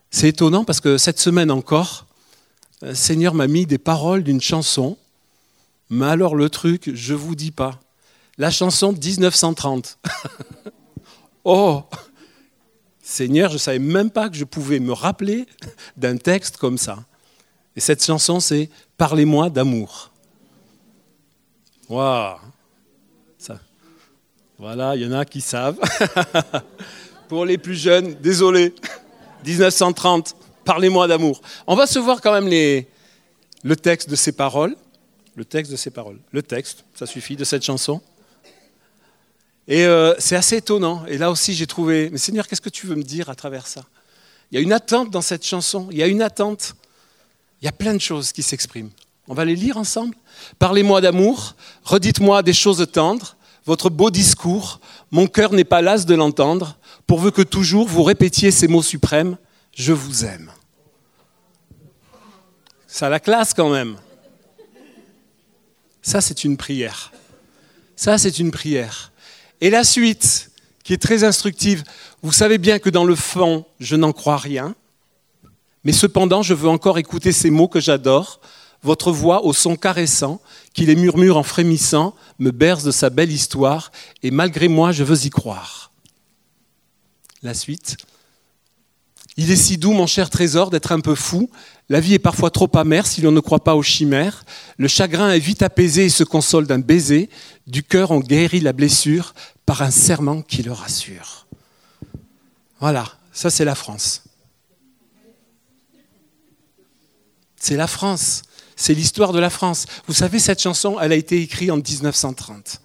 c'est 0.09 0.29
étonnant 0.29 0.63
parce 0.63 0.79
que 0.79 0.97
cette 0.97 1.19
semaine 1.19 1.51
encore, 1.51 2.05
le 2.81 2.95
Seigneur 2.95 3.33
m'a 3.33 3.47
mis 3.47 3.65
des 3.65 3.77
paroles 3.77 4.23
d'une 4.23 4.39
chanson. 4.39 4.97
Mais 5.89 6.05
alors 6.05 6.35
le 6.35 6.49
truc, 6.49 6.91
je 6.93 7.13
vous 7.13 7.35
dis 7.35 7.51
pas. 7.51 7.77
La 8.37 8.51
chanson 8.51 8.93
1930. 8.93 9.99
oh 11.43 11.83
Seigneur, 13.01 13.49
je 13.49 13.55
ne 13.55 13.59
savais 13.59 13.79
même 13.79 14.11
pas 14.11 14.29
que 14.29 14.37
je 14.37 14.45
pouvais 14.45 14.79
me 14.79 14.93
rappeler 14.93 15.45
d'un 15.97 16.15
texte 16.15 16.55
comme 16.55 16.77
ça. 16.77 17.03
Et 17.75 17.81
cette 17.81 18.03
chanson, 18.03 18.39
c'est 18.39 18.69
Parlez-moi 18.97 19.49
d'amour. 19.49 20.11
Waouh 21.89 22.37
voilà, 24.59 24.93
il 24.97 25.03
y 25.03 25.05
en 25.05 25.13
a 25.13 25.23
qui 25.23 25.39
savent. 25.39 25.79
Pour 27.29 27.45
les 27.45 27.57
plus 27.57 27.75
jeunes, 27.75 28.15
désolé, 28.15 28.75
1930, 29.45 30.35
parlez-moi 30.65 31.07
d'amour. 31.07 31.41
On 31.65 31.77
va 31.77 31.87
se 31.87 31.97
voir 31.97 32.19
quand 32.19 32.33
même 32.33 32.49
les, 32.49 32.85
le 33.63 33.77
texte 33.77 34.09
de 34.09 34.17
ces 34.17 34.33
paroles. 34.33 34.75
Le 35.35 35.45
texte 35.45 35.71
de 35.71 35.77
ces 35.77 35.91
paroles. 35.91 36.19
Le 36.33 36.43
texte, 36.43 36.83
ça 36.93 37.05
suffit, 37.05 37.37
de 37.37 37.45
cette 37.45 37.63
chanson. 37.63 38.01
Et 39.69 39.85
euh, 39.85 40.13
c'est 40.19 40.35
assez 40.35 40.57
étonnant. 40.57 41.05
Et 41.05 41.17
là 41.17 41.31
aussi, 41.31 41.53
j'ai 41.53 41.67
trouvé, 41.67 42.09
mais 42.11 42.17
Seigneur, 42.17 42.45
qu'est-ce 42.45 42.59
que 42.59 42.67
tu 42.67 42.85
veux 42.85 42.95
me 42.95 43.03
dire 43.03 43.29
à 43.29 43.35
travers 43.35 43.65
ça? 43.65 43.85
Il 44.51 44.55
y 44.55 44.57
a 44.57 44.61
une 44.61 44.73
attente 44.73 45.09
dans 45.09 45.21
cette 45.21 45.45
chanson. 45.45 45.87
Il 45.89 45.97
y 45.97 46.03
a 46.03 46.07
une 46.07 46.21
attente. 46.21 46.75
Il 47.61 47.65
y 47.65 47.69
a 47.69 47.71
plein 47.71 47.93
de 47.93 48.01
choses 48.01 48.33
qui 48.33 48.43
s'expriment. 48.43 48.91
On 49.29 49.33
va 49.33 49.45
les 49.45 49.55
lire 49.55 49.77
ensemble. 49.77 50.17
Parlez-moi 50.57 50.99
d'amour. 50.99 51.55
Redites-moi 51.85 52.43
des 52.43 52.51
choses 52.51 52.85
tendres 52.91 53.37
votre 53.69 53.91
beau 53.91 54.09
discours, 54.09 54.79
mon 55.11 55.27
cœur 55.27 55.53
n'est 55.53 55.63
pas 55.63 55.83
las 55.83 56.07
de 56.07 56.15
l'entendre, 56.15 56.75
pourvu 57.05 57.31
que 57.31 57.43
toujours 57.43 57.87
vous 57.87 58.01
répétiez 58.01 58.49
ces 58.49 58.67
mots 58.67 58.81
suprêmes, 58.81 59.37
je 59.75 59.93
vous 59.93 60.25
aime. 60.25 60.51
Ça 62.87 63.05
a 63.05 63.09
la 63.09 63.19
classe 63.19 63.53
quand 63.53 63.69
même. 63.69 63.97
Ça, 66.01 66.19
c'est 66.19 66.43
une 66.43 66.57
prière. 66.57 67.11
Ça, 67.95 68.17
c'est 68.17 68.39
une 68.39 68.49
prière. 68.49 69.11
Et 69.61 69.69
la 69.69 69.83
suite, 69.83 70.49
qui 70.83 70.93
est 70.93 70.97
très 70.97 71.23
instructive, 71.23 71.83
vous 72.23 72.31
savez 72.31 72.57
bien 72.57 72.79
que 72.79 72.89
dans 72.89 73.05
le 73.05 73.13
fond, 73.13 73.65
je 73.79 73.95
n'en 73.95 74.13
crois 74.13 74.37
rien, 74.37 74.73
mais 75.83 75.93
cependant, 75.93 76.41
je 76.41 76.55
veux 76.55 76.69
encore 76.69 76.97
écouter 76.97 77.31
ces 77.31 77.51
mots 77.51 77.67
que 77.67 77.79
j'adore, 77.79 78.39
votre 78.81 79.11
voix 79.11 79.45
au 79.45 79.53
son 79.53 79.75
caressant, 79.75 80.41
qui 80.79 80.85
les 80.85 80.95
murmure 80.95 81.35
en 81.35 81.43
frémissant, 81.43 82.15
me 82.37 82.51
berce 82.51 82.85
de 82.85 82.91
sa 82.91 83.09
belle 83.09 83.33
histoire, 83.33 83.91
et 84.23 84.31
malgré 84.31 84.69
moi, 84.69 84.93
je 84.93 85.03
veux 85.03 85.25
y 85.25 85.29
croire. 85.29 85.91
La 87.43 87.53
suite. 87.53 87.97
Il 89.35 89.51
est 89.51 89.57
si 89.57 89.77
doux, 89.77 89.91
mon 89.91 90.07
cher 90.07 90.29
trésor, 90.29 90.69
d'être 90.69 90.93
un 90.93 91.01
peu 91.01 91.15
fou. 91.15 91.49
La 91.89 91.99
vie 91.99 92.13
est 92.13 92.17
parfois 92.19 92.49
trop 92.49 92.69
amère 92.77 93.07
si 93.07 93.19
l'on 93.19 93.33
ne 93.33 93.41
croit 93.41 93.61
pas 93.61 93.75
aux 93.75 93.83
chimères. 93.83 94.45
Le 94.77 94.87
chagrin 94.87 95.33
est 95.33 95.39
vite 95.39 95.63
apaisé 95.63 96.05
et 96.05 96.09
se 96.09 96.23
console 96.23 96.65
d'un 96.65 96.79
baiser. 96.79 97.29
Du 97.67 97.83
cœur, 97.83 98.11
on 98.11 98.21
guérit 98.21 98.61
la 98.61 98.71
blessure 98.71 99.33
par 99.65 99.81
un 99.81 99.91
serment 99.91 100.41
qui 100.41 100.63
le 100.63 100.71
rassure. 100.71 101.45
Voilà, 102.79 103.05
ça 103.33 103.49
c'est 103.49 103.65
la 103.65 103.75
France. 103.75 104.23
C'est 107.57 107.75
la 107.75 107.87
France 107.87 108.43
c'est 108.79 108.93
l'histoire 108.93 109.33
de 109.33 109.39
la 109.39 109.49
France. 109.49 109.87
Vous 110.07 110.13
savez, 110.13 110.39
cette 110.39 110.61
chanson, 110.61 111.01
elle 111.01 111.11
a 111.11 111.15
été 111.15 111.41
écrite 111.41 111.69
en 111.69 111.75
1930. 111.75 112.79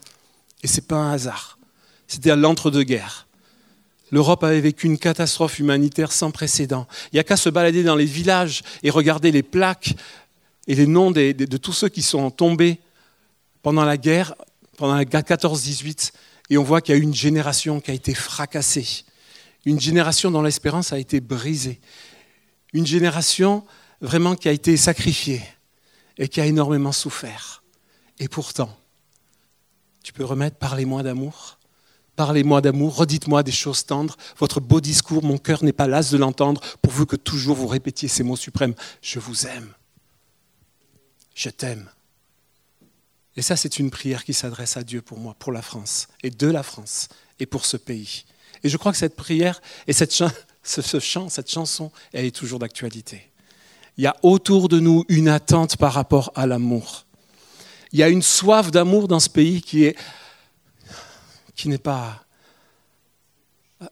Et 0.64 0.67
ce 0.67 0.76
n'est 0.76 0.87
pas 0.88 0.96
un 0.96 1.12
hasard. 1.12 1.56
C'était 2.08 2.32
à 2.32 2.37
l'entre-deux-guerres. 2.37 3.29
L'Europe 4.11 4.43
avait 4.43 4.61
vécu 4.61 4.88
une 4.88 4.99
catastrophe 4.99 5.61
humanitaire 5.61 6.11
sans 6.11 6.32
précédent. 6.32 6.88
Il 7.12 7.14
n'y 7.14 7.20
a 7.20 7.25
qu'à 7.25 7.37
se 7.37 7.49
balader 7.49 7.85
dans 7.85 7.94
les 7.94 8.06
villages 8.06 8.62
et 8.82 8.91
regarder 8.91 9.31
les 9.31 9.44
plaques 9.44 9.94
et 10.67 10.75
les 10.75 10.88
noms 10.88 11.12
de, 11.12 11.31
de 11.31 11.56
tous 11.56 11.73
ceux 11.73 11.88
qui 11.88 12.02
sont 12.02 12.29
tombés 12.32 12.81
pendant 13.63 13.84
la 13.84 13.96
guerre, 13.96 14.34
pendant 14.77 14.96
la 14.96 15.05
guerre 15.05 15.22
14-18, 15.22 16.10
et 16.51 16.58
on 16.58 16.65
voit 16.65 16.81
qu'il 16.81 16.96
y 16.96 16.98
a 16.98 17.01
une 17.01 17.15
génération 17.15 17.81
qui 17.81 17.93
a 17.93 17.94
été 17.94 18.15
fracassée, 18.15 19.05
une 19.65 19.79
génération 19.79 20.32
dont 20.32 20.43
l'espérance 20.43 20.93
a 20.93 20.98
été 20.98 21.20
brisée, 21.20 21.81
une 22.72 22.86
génération 22.86 23.65
vraiment 24.01 24.34
qui 24.34 24.48
a 24.48 24.53
été 24.53 24.77
sacrifiée 24.77 25.41
et 26.19 26.29
qui 26.29 26.41
a 26.41 26.47
énormément 26.47 26.93
souffert. 26.93 27.63
Et 28.19 28.29
pourtant, 28.29 28.77
tu 30.03 30.13
peux 30.13 30.25
remettre 30.25 30.56
Parlez-moi 30.56 31.03
d'amour 31.03 31.59
Parlez-moi 32.17 32.61
d'amour, 32.61 32.97
redites-moi 32.97 33.43
des 33.43 33.53
choses 33.53 33.87
tendres. 33.87 34.17
Votre 34.39 34.61
beau 34.61 34.81
discours, 34.81 35.25
mon 35.25 35.39
cœur 35.39 35.65
n'est 35.65 35.73
pas 35.73 35.89
las 35.89 36.11
de 36.11 36.17
l'entendre, 36.17 36.61
pourvu 36.81 37.06
que 37.06 37.17
toujours 37.17 37.56
vous 37.56 37.67
répétiez 37.67 38.09
ces 38.09 38.23
mots 38.23 38.37
suprêmes. 38.37 38.75
Je 39.03 39.19
vous 39.19 39.47
aime. 39.47 39.73
Je 41.35 41.51
t'aime. 41.51 41.91
Et 43.37 43.43
ça, 43.43 43.56
c'est 43.56 43.81
une 43.81 43.91
prière 43.91 44.25
qui 44.25 44.33
s'adresse 44.33 44.77
à 44.77 44.85
Dieu 44.85 45.03
pour 45.03 45.19
moi, 45.19 45.35
pour 45.41 45.51
la 45.51 45.63
France, 45.63 46.06
et 46.23 46.31
de 46.31 46.47
la 46.47 46.63
France, 46.63 47.09
et 47.41 47.47
pour 47.47 47.67
ce 47.67 47.77
pays. 47.77 48.27
Et 48.63 48.69
je 48.69 48.77
crois 48.77 48.93
que 48.93 48.99
cette 48.99 49.17
prière 49.17 49.61
et 49.89 49.93
cette 49.93 50.13
ce 50.63 51.01
chant, 51.01 51.29
cette 51.29 51.51
chanson, 51.51 51.91
elle 52.13 52.27
est 52.27 52.37
toujours 52.37 52.61
d'actualité. 52.61 53.29
Il 53.96 54.05
y 54.05 54.06
a 54.06 54.17
autour 54.22 54.69
de 54.69 54.81
nous 54.81 55.05
une 55.08 55.29
attente 55.29 55.77
par 55.77 55.93
rapport 55.93 56.32
à 56.34 56.46
l'amour. 56.46 57.06
Il 57.93 57.98
y 57.98 58.03
a 58.03 58.08
une 58.08 58.22
soif 58.22 58.70
d'amour 58.70 59.06
dans 59.06 59.20
ce 59.20 59.29
pays 59.29 59.63
qui 59.63 59.84
est 59.84 59.96
qui 61.55 61.69
n'est 61.69 61.79
pas 61.79 62.24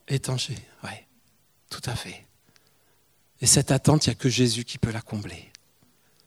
étanché. 0.08 0.56
Oui, 0.82 0.90
tout 1.70 1.82
à 1.86 1.94
fait. 1.94 2.26
Et 3.40 3.46
cette 3.46 3.70
attente, 3.70 4.06
il 4.06 4.10
n'y 4.10 4.12
a 4.12 4.16
que 4.16 4.28
Jésus 4.28 4.64
qui 4.64 4.78
peut 4.78 4.90
la 4.90 5.00
combler. 5.00 5.50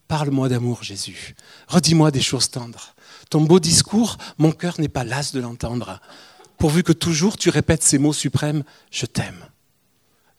Parle-moi 0.08 0.50
d'amour, 0.50 0.84
Jésus. 0.84 1.36
Redis-moi 1.68 2.12
des 2.12 2.22
choses 2.22 2.50
tendres. 2.50 2.94
Ton 3.30 3.42
beau 3.42 3.60
discours, 3.60 4.18
mon 4.38 4.52
cœur 4.52 4.80
n'est 4.80 4.88
pas 4.88 5.04
las 5.04 5.32
de 5.32 5.40
l'entendre. 5.40 6.00
Pourvu 6.58 6.84
que 6.84 6.94
toujours 6.94 7.38
tu 7.38 7.50
répètes 7.50 7.84
ces 7.84 7.98
mots 7.98 8.14
suprêmes, 8.14 8.64
je 8.92 9.06
t'aime. 9.06 9.46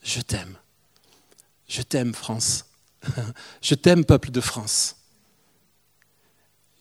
Je 0.03 0.21
t'aime. 0.21 0.57
Je 1.69 1.83
t'aime, 1.83 2.15
France. 2.15 2.65
Je 3.63 3.75
t'aime, 3.75 4.05
peuple 4.05 4.31
de 4.31 4.41
France. 4.41 4.97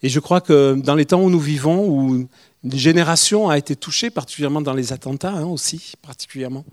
Et 0.04 0.10
je 0.10 0.20
crois 0.20 0.42
que 0.42 0.76
dans 0.76 0.94
les 0.94 1.06
temps 1.06 1.22
où 1.22 1.30
nous 1.30 1.40
vivons, 1.40 1.88
où 1.88 2.28
une 2.64 2.78
génération 2.78 3.50
a 3.50 3.58
été 3.58 3.76
touchée, 3.76 4.12
particulièrement 4.12 4.62
dans 4.62 4.74
les 4.74 4.94
attentats 4.94 5.34
hein, 5.34 5.46
aussi, 5.46 5.94
particulièrement 6.02 6.66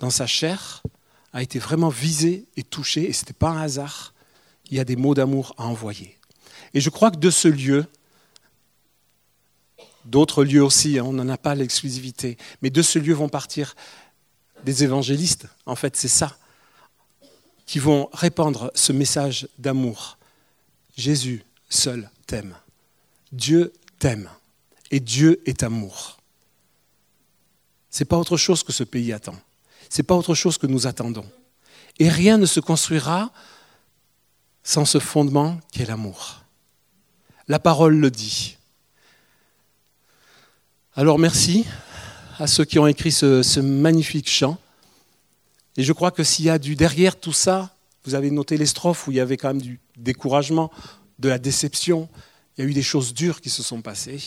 dans 0.00 0.10
sa 0.10 0.26
chair, 0.26 0.82
a 1.32 1.42
été 1.42 1.58
vraiment 1.58 1.88
visée 1.88 2.44
et 2.56 2.62
touchée, 2.62 3.08
et 3.08 3.12
ce 3.12 3.22
n'était 3.22 3.32
pas 3.32 3.50
un 3.50 3.62
hasard. 3.62 4.12
il 4.70 4.76
y 4.76 4.80
a 4.80 4.84
des 4.84 4.96
mots 4.96 5.14
d'amour 5.14 5.54
à 5.56 5.64
envoyer. 5.64 6.18
Et 6.74 6.80
je 6.80 6.90
crois 6.90 7.10
que 7.10 7.16
de 7.16 7.30
ce 7.30 7.48
lieu, 7.48 7.86
d'autres 10.04 10.44
lieux 10.44 10.62
aussi, 10.62 10.98
hein, 10.98 11.04
on 11.06 11.12
n'en 11.12 11.28
a 11.28 11.38
pas 11.38 11.54
l'exclusivité, 11.54 12.36
mais 12.60 12.70
de 12.70 12.82
ce 12.82 12.98
lieu 12.98 13.14
vont 13.14 13.28
partir 13.28 13.74
des 14.64 14.84
évangélistes, 14.84 15.48
en 15.66 15.74
fait 15.74 15.96
c'est 15.96 16.08
ça, 16.08 16.36
qui 17.66 17.78
vont 17.78 18.08
répandre 18.12 18.70
ce 18.74 18.92
message 18.92 19.48
d'amour. 19.58 20.18
Jésus 20.96 21.44
seul 21.68 22.10
t'aime. 22.26 22.56
Dieu 23.32 23.72
t'aime. 23.98 24.28
Et 24.90 25.00
Dieu 25.00 25.40
est 25.46 25.62
amour. 25.62 26.18
Ce 27.90 28.02
n'est 28.02 28.08
pas 28.08 28.18
autre 28.18 28.36
chose 28.36 28.62
que 28.62 28.72
ce 28.72 28.84
pays 28.84 29.12
attend. 29.12 29.36
Ce 29.88 30.00
n'est 30.00 30.06
pas 30.06 30.14
autre 30.14 30.34
chose 30.34 30.58
que 30.58 30.66
nous 30.66 30.86
attendons. 30.86 31.26
Et 31.98 32.08
rien 32.08 32.38
ne 32.38 32.46
se 32.46 32.60
construira 32.60 33.30
sans 34.62 34.84
ce 34.84 34.98
fondement 34.98 35.60
qui 35.70 35.82
est 35.82 35.86
l'amour. 35.86 36.42
La 37.48 37.58
parole 37.58 37.96
le 37.96 38.10
dit. 38.10 38.56
Alors 40.94 41.18
merci 41.18 41.66
à 42.38 42.46
ceux 42.46 42.64
qui 42.64 42.78
ont 42.78 42.86
écrit 42.86 43.12
ce, 43.12 43.60
magnifique 43.60 44.28
chant. 44.28 44.58
Et 45.76 45.82
je 45.82 45.92
crois 45.92 46.10
que 46.10 46.22
s'il 46.22 46.44
y 46.44 46.50
a 46.50 46.58
du 46.58 46.76
derrière 46.76 47.18
tout 47.18 47.32
ça, 47.32 47.74
vous 48.04 48.14
avez 48.14 48.30
noté 48.30 48.56
les 48.56 48.66
strophes 48.66 49.06
où 49.06 49.12
il 49.12 49.16
y 49.16 49.20
avait 49.20 49.36
quand 49.36 49.48
même 49.48 49.62
du 49.62 49.80
découragement, 49.96 50.70
de 51.18 51.28
la 51.28 51.38
déception, 51.38 52.08
il 52.56 52.64
y 52.64 52.66
a 52.66 52.70
eu 52.70 52.74
des 52.74 52.82
choses 52.82 53.14
dures 53.14 53.40
qui 53.40 53.50
se 53.50 53.62
sont 53.62 53.80
passées. 53.80 54.20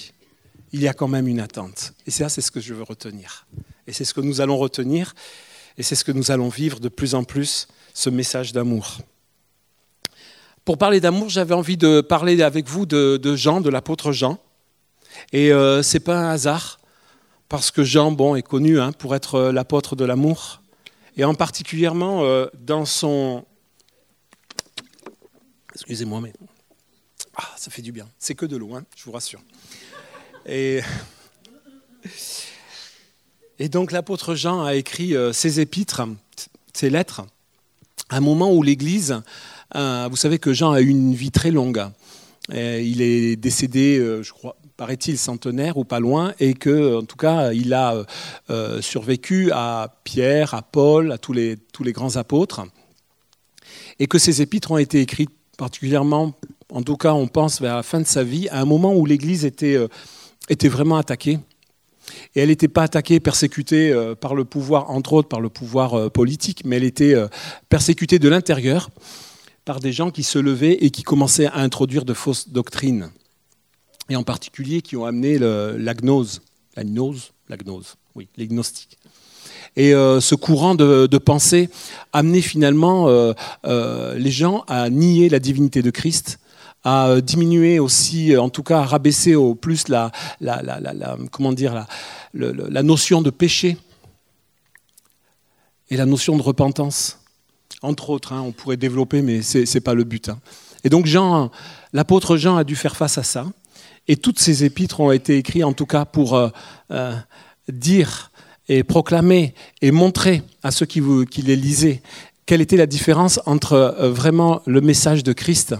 Il 0.71 0.81
y 0.81 0.87
a 0.87 0.93
quand 0.93 1.07
même 1.07 1.27
une 1.27 1.39
attente. 1.39 1.93
Et 2.07 2.11
ça, 2.11 2.29
c'est 2.29 2.41
ce 2.41 2.51
que 2.51 2.59
je 2.59 2.73
veux 2.73 2.83
retenir. 2.83 3.45
Et 3.87 3.93
c'est 3.93 4.05
ce 4.05 4.13
que 4.13 4.21
nous 4.21 4.41
allons 4.41 4.57
retenir. 4.57 5.13
Et 5.77 5.83
c'est 5.83 5.95
ce 5.95 6.03
que 6.03 6.11
nous 6.11 6.31
allons 6.31 6.49
vivre 6.49 6.79
de 6.79 6.89
plus 6.89 7.15
en 7.15 7.23
plus, 7.23 7.67
ce 7.93 8.09
message 8.09 8.53
d'amour. 8.53 8.99
Pour 10.63 10.77
parler 10.79 10.99
d'amour, 10.99 11.29
j'avais 11.29 11.53
envie 11.53 11.77
de 11.77 12.01
parler 12.01 12.41
avec 12.41 12.67
vous 12.67 12.85
de, 12.87 13.35
Jean, 13.35 13.61
de 13.61 13.69
l'apôtre 13.69 14.11
Jean. 14.11 14.39
Et 15.31 15.51
euh, 15.51 15.83
ce 15.83 15.95
n'est 15.95 16.03
pas 16.03 16.17
un 16.17 16.29
hasard, 16.31 16.79
parce 17.47 17.71
que 17.71 17.83
Jean 17.83 18.11
bon, 18.11 18.35
est 18.35 18.41
connu 18.41 18.79
hein, 18.79 18.91
pour 18.91 19.15
être 19.15 19.35
euh, 19.35 19.51
l'apôtre 19.51 19.95
de 19.95 20.03
l'amour. 20.03 20.61
Et 21.17 21.23
en 21.23 21.33
particulièrement 21.33 22.23
euh, 22.23 22.47
dans 22.59 22.85
son... 22.85 23.45
Excusez-moi, 25.73 26.21
mais... 26.21 26.33
Ah, 27.35 27.51
ça 27.57 27.69
fait 27.69 27.81
du 27.81 27.91
bien. 27.91 28.07
C'est 28.17 28.35
que 28.35 28.45
de 28.45 28.55
l'eau, 28.55 28.75
hein, 28.75 28.85
je 28.95 29.03
vous 29.03 29.11
rassure. 29.11 29.41
Et, 30.45 30.81
et 33.59 33.67
donc 33.67 33.91
l'apôtre 33.91 34.35
Jean 34.35 34.63
a 34.63 34.75
écrit 34.75 35.13
ses 35.33 35.59
épîtres, 35.59 36.03
ses 36.73 36.89
lettres, 36.89 37.25
à 38.09 38.17
un 38.17 38.21
moment 38.21 38.53
où 38.53 38.63
l'Église 38.63 39.21
euh, 39.75 40.07
vous 40.09 40.15
savez 40.15 40.39
que 40.39 40.53
Jean 40.53 40.71
a 40.71 40.81
eu 40.81 40.87
une 40.87 41.13
vie 41.13 41.31
très 41.31 41.51
longue. 41.51 41.83
Euh, 42.53 42.81
il 42.81 43.01
est 43.01 43.35
décédé, 43.35 43.97
euh, 43.97 44.21
je 44.21 44.31
crois, 44.31 44.55
paraît-il, 44.77 45.17
centenaire 45.17 45.77
ou 45.77 45.83
pas 45.83 45.99
loin, 45.99 46.33
et 46.39 46.53
que, 46.53 46.97
en 46.97 47.03
tout 47.03 47.17
cas, 47.17 47.53
il 47.53 47.73
a 47.73 48.05
survécu 48.81 49.51
à 49.51 49.95
Pierre, 50.03 50.53
à 50.53 50.61
Paul, 50.61 51.11
à 51.11 51.17
tous 51.17 51.33
les, 51.33 51.57
grands 51.87 52.15
apôtres, 52.17 52.63
et 53.99 54.07
que 54.07 54.17
ses 54.17 54.41
épîtres 54.41 54.71
ont 54.71 54.77
été 54.77 55.01
écrites 55.01 55.31
particulièrement, 55.57 56.33
en 56.71 56.83
tout 56.83 56.97
cas, 56.97 57.13
on 57.13 57.27
pense 57.27 57.61
vers 57.61 57.75
la 57.75 57.83
fin 57.83 58.01
de 58.01 58.05
sa 58.05 58.23
vie, 58.23 58.49
à 58.49 58.59
un 58.59 58.65
moment 58.65 58.93
où 58.93 59.05
l'Église 59.05 59.45
était, 59.45 59.77
était 60.49 60.67
vraiment 60.67 60.97
attaquée. 60.97 61.39
Et 62.35 62.41
elle 62.41 62.49
n'était 62.49 62.67
pas 62.67 62.83
attaquée, 62.83 63.19
persécutée 63.19 63.95
par 64.19 64.35
le 64.35 64.45
pouvoir, 64.45 64.91
entre 64.91 65.13
autres 65.13 65.29
par 65.29 65.41
le 65.41 65.49
pouvoir 65.49 66.11
politique, 66.11 66.63
mais 66.65 66.75
elle 66.77 66.83
était 66.83 67.15
persécutée 67.69 68.19
de 68.19 68.29
l'intérieur 68.29 68.89
par 69.65 69.79
des 69.79 69.91
gens 69.91 70.11
qui 70.11 70.23
se 70.23 70.37
levaient 70.37 70.77
et 70.85 70.91
qui 70.91 71.01
commençaient 71.01 71.47
à 71.47 71.57
introduire 71.57 72.05
de 72.05 72.13
fausses 72.13 72.49
doctrines, 72.49 73.09
et 74.09 74.15
en 74.15 74.23
particulier 74.23 74.81
qui 74.81 74.95
ont 74.95 75.05
amené 75.05 75.37
la 75.39 75.93
gnose, 75.93 76.41
la 76.75 76.83
gnose, 76.83 77.31
la 77.49 77.57
gnose, 77.57 77.95
oui, 78.15 78.27
les 78.37 78.47
gnostiques. 78.47 78.97
Et 79.75 79.93
euh, 79.93 80.21
ce 80.21 80.35
courant 80.35 80.75
de, 80.75 81.17
pensée 81.17 81.69
amenait 82.13 82.41
finalement 82.41 83.09
euh, 83.09 83.33
euh, 83.65 84.15
les 84.17 84.31
gens 84.31 84.63
à 84.67 84.89
nier 84.89 85.29
la 85.29 85.39
divinité 85.39 85.81
de 85.81 85.89
Christ, 85.89 86.39
à 86.83 87.19
diminuer 87.19 87.79
aussi, 87.79 88.37
en 88.37 88.49
tout 88.49 88.63
cas 88.63 88.79
à 88.79 88.85
rabaisser 88.85 89.35
au 89.35 89.55
plus 89.55 89.87
la 89.87 90.11
comment 91.31 91.51
dire, 91.51 91.85
la, 92.33 92.83
notion 92.83 93.21
de 93.21 93.31
péché 93.31 93.77
et 95.89 95.97
la 95.97 96.05
notion 96.05 96.37
de 96.37 96.43
repentance 96.43 97.19
entre 97.81 98.11
autres. 98.11 98.33
Hein, 98.33 98.41
on 98.41 98.51
pourrait 98.51 98.77
développer, 98.77 99.21
mais 99.21 99.41
ce 99.41 99.71
n'est 99.71 99.81
pas 99.81 99.93
le 99.93 100.03
but. 100.03 100.29
Hein. 100.29 100.39
Et 100.83 100.89
donc 100.89 101.07
Jean, 101.07 101.49
l'apôtre 101.91 102.37
Jean 102.37 102.55
a 102.55 102.63
dû 102.63 102.75
faire 102.75 102.95
face 102.95 103.17
à 103.17 103.23
ça. 103.23 103.47
Et 104.07 104.17
toutes 104.17 104.39
ces 104.39 104.63
épîtres 104.63 104.99
ont 104.99 105.11
été 105.11 105.37
écrites, 105.37 105.63
en 105.63 105.73
tout 105.73 105.85
cas, 105.85 106.05
pour 106.05 106.35
euh, 106.35 106.49
euh, 106.91 107.15
dire 107.71 108.31
et 108.67 108.83
proclamer 108.83 109.53
et 109.81 109.91
montrer 109.91 110.41
à 110.63 110.71
ceux 110.71 110.85
qui, 110.85 111.01
les 111.41 111.55
lisaient 111.55 112.01
quelle 112.45 112.61
était 112.61 112.77
la 112.77 112.85
différence 112.85 113.39
entre 113.45 113.73
euh, 113.73 114.11
vraiment 114.11 114.61
le 114.65 114.81
message 114.81 115.23
de 115.23 115.33
Christ 115.33 115.75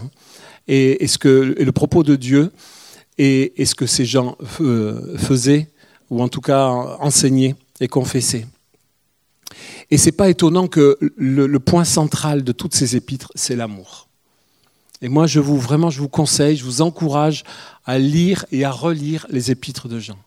et, 0.68 1.06
le 1.22 1.70
propos 1.70 2.02
de 2.02 2.16
Dieu 2.16 2.52
et, 3.18 3.60
et 3.60 3.66
ce 3.66 3.74
que 3.74 3.86
ces 3.86 4.04
gens 4.04 4.36
faisaient, 4.44 5.68
ou 6.10 6.22
en 6.22 6.28
tout 6.28 6.40
cas 6.40 6.66
enseignaient 7.00 7.54
et 7.80 7.88
confessaient. 7.88 8.46
Et 9.90 9.98
c'est 9.98 10.12
pas 10.12 10.28
étonnant 10.28 10.66
que 10.66 10.98
le, 11.16 11.58
point 11.58 11.84
central 11.84 12.42
de 12.42 12.52
toutes 12.52 12.74
ces 12.74 12.96
épîtres, 12.96 13.30
c'est 13.34 13.56
l'amour. 13.56 14.05
Et 15.02 15.08
moi, 15.08 15.26
je 15.26 15.40
vous 15.40 15.58
vraiment, 15.58 15.90
je 15.90 16.00
vous 16.00 16.08
conseille, 16.08 16.56
je 16.56 16.64
vous 16.64 16.80
encourage 16.80 17.44
à 17.84 17.98
lire 17.98 18.46
et 18.50 18.64
à 18.64 18.70
relire 18.70 19.26
les 19.30 19.50
épîtres 19.50 19.88
de 19.88 19.98
Jean. 19.98 20.18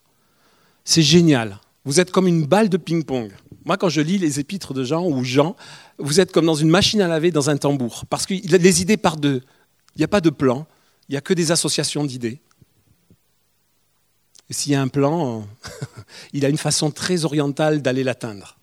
C'est 0.85 1.01
génial. 1.01 1.59
Vous 1.85 1.99
êtes 1.99 2.11
comme 2.11 2.27
une 2.27 2.45
balle 2.45 2.69
de 2.69 2.77
ping-pong. 2.77 3.31
Moi, 3.65 3.77
quand 3.77 3.89
je 3.89 4.01
lis 4.01 4.17
les 4.17 4.39
épîtres 4.39 4.73
de 4.73 4.83
Jean 4.83 5.05
ou 5.05 5.23
Jean, 5.23 5.55
vous 5.97 6.19
êtes 6.19 6.31
comme 6.31 6.45
dans 6.45 6.55
une 6.55 6.69
machine 6.69 7.01
à 7.01 7.07
laver 7.07 7.31
dans 7.31 7.49
un 7.49 7.57
tambour. 7.57 8.05
Parce 8.09 8.25
que 8.25 8.33
les 8.33 8.81
idées 8.81 8.97
partent 8.97 9.19
de. 9.19 9.41
Il 9.95 9.99
n'y 9.99 10.05
a 10.05 10.07
pas 10.07 10.21
de 10.21 10.29
plan, 10.29 10.67
il 11.07 11.13
n'y 11.13 11.17
a 11.17 11.21
que 11.21 11.33
des 11.33 11.51
associations 11.51 12.03
d'idées. 12.03 12.39
Et 14.49 14.53
s'il 14.53 14.71
y 14.71 14.75
a 14.75 14.81
un 14.81 14.87
plan, 14.87 15.47
il 16.33 16.45
a 16.45 16.49
une 16.49 16.57
façon 16.57 16.91
très 16.91 17.25
orientale 17.25 17.81
d'aller 17.81 18.03
l'atteindre. 18.03 18.58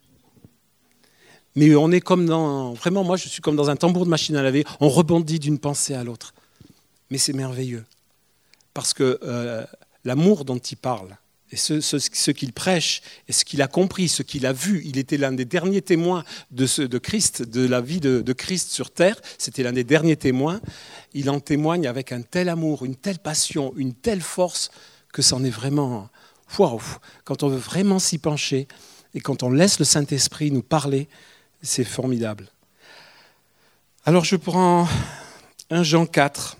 Mais 1.56 1.74
on 1.74 1.90
est 1.90 2.02
comme 2.02 2.26
dans. 2.26 2.74
Vraiment, 2.74 3.02
moi, 3.02 3.16
je 3.16 3.28
suis 3.28 3.40
comme 3.40 3.56
dans 3.56 3.70
un 3.70 3.76
tambour 3.76 4.04
de 4.04 4.10
machine 4.10 4.36
à 4.36 4.42
laver. 4.42 4.64
On 4.78 4.88
rebondit 4.88 5.38
d'une 5.38 5.58
pensée 5.58 5.94
à 5.94 6.04
l'autre. 6.04 6.34
Mais 7.10 7.18
c'est 7.18 7.32
merveilleux. 7.32 7.84
Parce 8.74 8.92
que 8.92 9.18
euh, 9.22 9.64
l'amour 10.04 10.44
dont 10.44 10.58
il 10.58 10.76
parle, 10.76 11.16
et 11.52 11.56
ce, 11.56 12.30
qu'il 12.32 12.52
prêche, 12.52 13.02
et 13.28 13.32
ce 13.32 13.44
qu'il 13.44 13.62
a 13.62 13.68
compris, 13.68 14.08
ce 14.08 14.22
qu'il 14.22 14.46
a 14.46 14.52
vu, 14.52 14.82
il 14.84 14.98
était 14.98 15.16
l'un 15.16 15.32
des 15.32 15.44
derniers 15.44 15.80
témoins 15.80 16.24
de, 16.50 16.66
ce, 16.66 16.82
de 16.82 16.98
Christ, 16.98 17.42
de 17.42 17.66
la 17.66 17.80
vie 17.80 18.00
de, 18.00 18.20
de 18.20 18.32
Christ 18.32 18.70
sur 18.70 18.90
terre. 18.90 19.20
C'était 19.38 19.62
l'un 19.62 19.72
des 19.72 19.84
derniers 19.84 20.16
témoins. 20.16 20.60
Il 21.14 21.30
en 21.30 21.40
témoigne 21.40 21.86
avec 21.86 22.12
un 22.12 22.20
tel 22.20 22.48
amour, 22.48 22.84
une 22.84 22.96
telle 22.96 23.20
passion, 23.20 23.72
une 23.76 23.94
telle 23.94 24.20
force 24.20 24.70
que 25.12 25.22
c'en 25.22 25.44
est 25.44 25.50
vraiment. 25.50 26.10
Waouh 26.58 26.82
Quand 27.24 27.42
on 27.44 27.48
veut 27.48 27.56
vraiment 27.56 28.00
s'y 28.00 28.18
pencher 28.18 28.66
et 29.14 29.20
quand 29.20 29.42
on 29.42 29.50
laisse 29.50 29.78
le 29.78 29.84
Saint-Esprit 29.84 30.50
nous 30.50 30.62
parler, 30.62 31.08
c'est 31.62 31.84
formidable. 31.84 32.48
Alors 34.04 34.24
je 34.24 34.36
prends 34.36 34.86
un 35.70 35.82
Jean 35.82 36.06
4. 36.06 36.56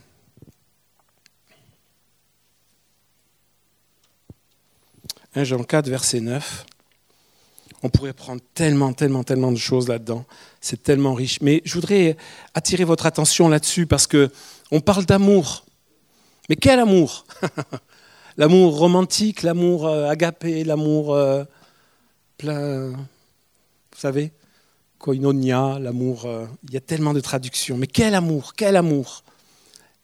Un 5.35 5.45
Jean 5.45 5.63
4, 5.63 5.89
verset 5.89 6.21
9. 6.21 6.67
On 7.83 7.91
pourrait 7.91 8.15
prendre 8.15 8.41
tellement, 8.55 8.93
tellement, 8.93 9.23
tellement 9.23 9.53
de 9.53 9.59
choses 9.59 9.87
là-dedans. 9.87 10.25
C'est 10.61 10.83
tellement 10.83 11.15
riche. 11.15 11.41
Mais 11.43 11.63
je 11.65 11.75
voudrais 11.75 12.17
attirer 12.55 12.85
votre 12.85 13.07
attention 13.07 13.49
là-dessus 13.49 13.87
parce 13.87 14.07
que 14.07 14.31
on 14.71 14.81
parle 14.81 15.05
d'amour. 15.05 15.67
Mais 16.49 16.57
quel 16.57 16.81
amour? 16.81 17.27
L'amour 18.39 18.77
romantique, 18.77 19.43
l'amour 19.43 19.87
euh, 19.87 20.11
agapé, 20.11 20.63
l'amour 20.63 21.15
euh, 21.15 21.45
plein. 22.37 22.91
Vous 22.91 22.97
savez? 23.97 24.31
L'amour. 25.13 26.25
Euh, 26.27 26.47
il 26.65 26.75
y 26.75 26.77
a 26.77 26.81
tellement 26.81 27.15
de 27.15 27.21
traductions. 27.21 27.77
Mais 27.77 27.87
quel 27.87 28.15
amour, 28.15 28.55
quel 28.57 28.77
amour 28.77 29.25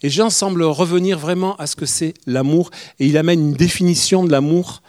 Et 0.03 0.11
Jean 0.11 0.31
semble 0.31 0.63
revenir 0.63 1.19
vraiment 1.19 1.57
à 1.57 1.67
ce 1.67 1.77
que 1.77 1.87
c'est 1.87 2.15
l'amour, 2.27 2.71
et 2.99 3.07
il 3.07 3.17
amène 3.17 3.41
une 3.41 3.55
définition 3.55 4.25
de 4.25 4.31
l'amour 4.31 4.83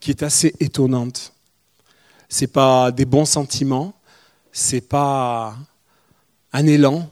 qui 0.00 0.10
est 0.10 0.22
assez 0.22 0.54
étonnante. 0.60 1.32
C'est 2.28 2.52
pas 2.52 2.92
des 2.92 3.04
bons 3.04 3.24
sentiments, 3.24 3.94
c'est 4.52 4.86
pas 4.86 5.56
un 6.52 6.66
élan, 6.66 7.10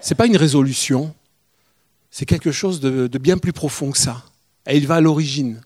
c'est 0.00 0.14
pas 0.14 0.26
une 0.26 0.36
résolution, 0.36 1.14
c'est 2.10 2.26
quelque 2.26 2.52
chose 2.52 2.80
de 2.80 3.18
bien 3.18 3.38
plus 3.38 3.52
profond 3.52 3.90
que 3.90 3.98
ça. 3.98 4.24
Et 4.66 4.76
il 4.76 4.86
va 4.86 4.96
à 4.96 5.00
l'origine. 5.00 5.60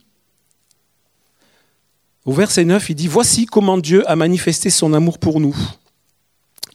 Au 2.25 2.33
verset 2.33 2.65
9, 2.65 2.91
il 2.91 2.95
dit, 2.95 3.09
Voici 3.09 3.47
comment 3.47 3.79
Dieu 3.79 4.09
a 4.09 4.15
manifesté 4.17 4.71
son 4.71 4.93
amour 4.93 5.19
pour 5.19 5.41
nous. 5.41 5.57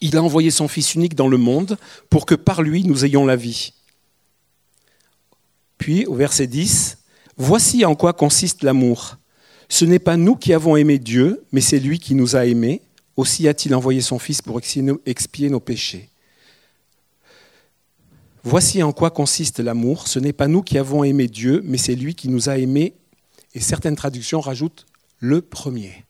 il 0.02 0.18
a 0.18 0.24
envoyé 0.24 0.52
son 0.52 0.68
Fils 0.68 0.96
unique 0.96 1.16
dans 1.16 1.28
le 1.28 1.38
monde 1.38 1.78
pour 2.10 2.26
que 2.26 2.36
par 2.36 2.62
lui 2.62 2.84
nous 2.84 3.06
ayons 3.06 3.26
la 3.26 3.36
vie. 3.36 3.74
Puis 5.78 6.06
au 6.06 6.16
verset 6.16 6.48
10, 6.48 6.98
Voici 7.40 7.86
en 7.86 7.94
quoi 7.94 8.14
consiste 8.14 8.64
l'amour. 8.64 9.18
Ce 9.70 9.86
n'est 9.86 10.00
pas 10.00 10.18
nous 10.18 10.36
qui 10.36 10.54
avons 10.54 10.76
aimé 10.76 10.98
Dieu, 10.98 11.46
mais 11.52 11.62
c'est 11.62 11.80
lui 11.80 12.00
qui 12.00 12.16
nous 12.16 12.36
a 12.36 12.46
aimés. 12.48 12.82
Aussi 13.16 13.48
a-t-il 13.48 13.76
envoyé 13.76 14.02
son 14.02 14.18
Fils 14.18 14.42
pour 14.42 14.60
expier 14.60 15.50
nos 15.50 15.60
péchés. 15.60 16.10
Voici 18.44 18.82
en 18.82 18.92
quoi 18.92 19.12
consiste 19.12 19.60
l'amour. 19.60 20.08
Ce 20.08 20.18
n'est 20.18 20.34
pas 20.34 20.48
nous 20.48 20.64
qui 20.64 20.80
avons 20.80 21.04
aimé 21.04 21.28
Dieu, 21.28 21.62
mais 21.64 21.78
c'est 21.78 21.96
lui 21.96 22.16
qui 22.16 22.28
nous 22.28 22.50
a 22.50 22.58
aimés. 22.58 22.96
Et 23.54 23.60
certaines 23.60 23.96
traductions 23.96 24.42
rajoutent 24.42 24.87
le 25.20 25.42
premier. 25.42 26.06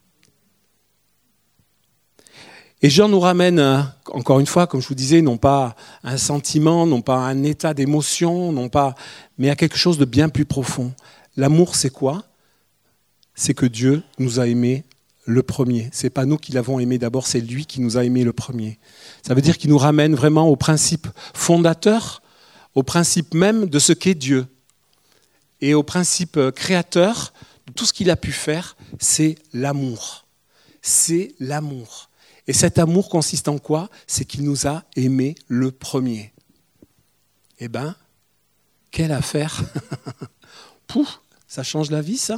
Et 2.84 2.90
Jean 2.92 3.10
nous 3.10 3.20
ramène, 3.20 3.60
euh, 3.60 3.82
encore 4.12 4.40
une 4.40 4.46
fois, 4.46 4.68
comme 4.68 4.82
je 4.82 4.88
vous 4.88 4.96
disais, 4.96 5.22
non 5.22 5.38
pas 5.38 5.76
un 6.04 6.18
sentiment, 6.18 6.86
non 6.86 7.02
pas 7.02 7.18
un 7.18 7.44
état 7.44 7.74
d'émotion, 7.74 8.52
non 8.52 8.70
pas, 8.70 8.94
mais 9.40 9.50
à 9.50 9.56
quelque 9.56 9.78
chose 9.78 9.98
de 9.98 10.06
bien 10.06 10.30
plus 10.30 10.46
profond. 10.46 10.94
L'amour, 11.38 11.76
c'est 11.76 11.90
quoi? 11.90 12.26
C'est 13.34 13.56
que 13.56 13.66
Dieu 13.66 14.04
nous 14.20 14.40
a 14.40 14.48
aimés 14.48 14.86
le 15.26 15.42
premier. 15.42 15.90
C'est 15.92 16.12
pas 16.12 16.26
nous 16.26 16.38
qui 16.38 16.52
l'avons 16.52 16.80
aimé 16.80 17.00
d'abord, 17.00 17.26
c'est 17.26 17.42
lui 17.42 17.66
qui 17.66 17.82
nous 17.82 17.98
a 17.98 18.06
aimés 18.06 18.24
le 18.24 18.34
premier. 18.34 18.80
Ça 19.26 19.34
veut 19.34 19.42
dire 19.42 19.58
qu'il 19.58 19.72
nous 19.72 19.78
ramène 19.78 20.16
vraiment 20.16 20.48
au 20.48 20.56
principe 20.56 21.08
fondateur, 21.34 22.22
au 22.76 22.84
principe 22.84 23.34
même 23.34 23.66
de 23.66 23.80
ce 23.80 23.92
qu'est 23.92 24.16
Dieu, 24.16 24.46
et 25.62 25.74
au 25.74 25.82
principe 25.82 26.40
créateur 26.56 27.34
de 27.66 27.74
tout 27.74 27.86
ce 27.86 27.94
qu'il 27.94 28.10
a 28.12 28.16
pu 28.16 28.32
faire, 28.32 28.77
c'est 29.00 29.36
l'amour. 29.54 30.26
C'est 30.82 31.36
l'amour. 31.40 32.10
Et 32.48 32.54
cet 32.54 32.80
amour 32.80 33.10
consiste 33.10 33.48
en 33.48 33.58
quoi? 33.58 33.90
C'est 34.08 34.26
qu'il 34.26 34.44
nous 34.44 34.68
a 34.68 34.86
aimés 34.96 35.36
le 35.48 35.72
premier. 35.72 36.34
Eh 37.60 37.68
bien, 37.68 37.96
quelle 38.92 39.12
affaire 39.12 39.64
Pouf, 40.88 41.20
ça 41.48 41.64
change 41.64 41.92
la 41.92 42.02
vie, 42.02 42.18
ça? 42.18 42.38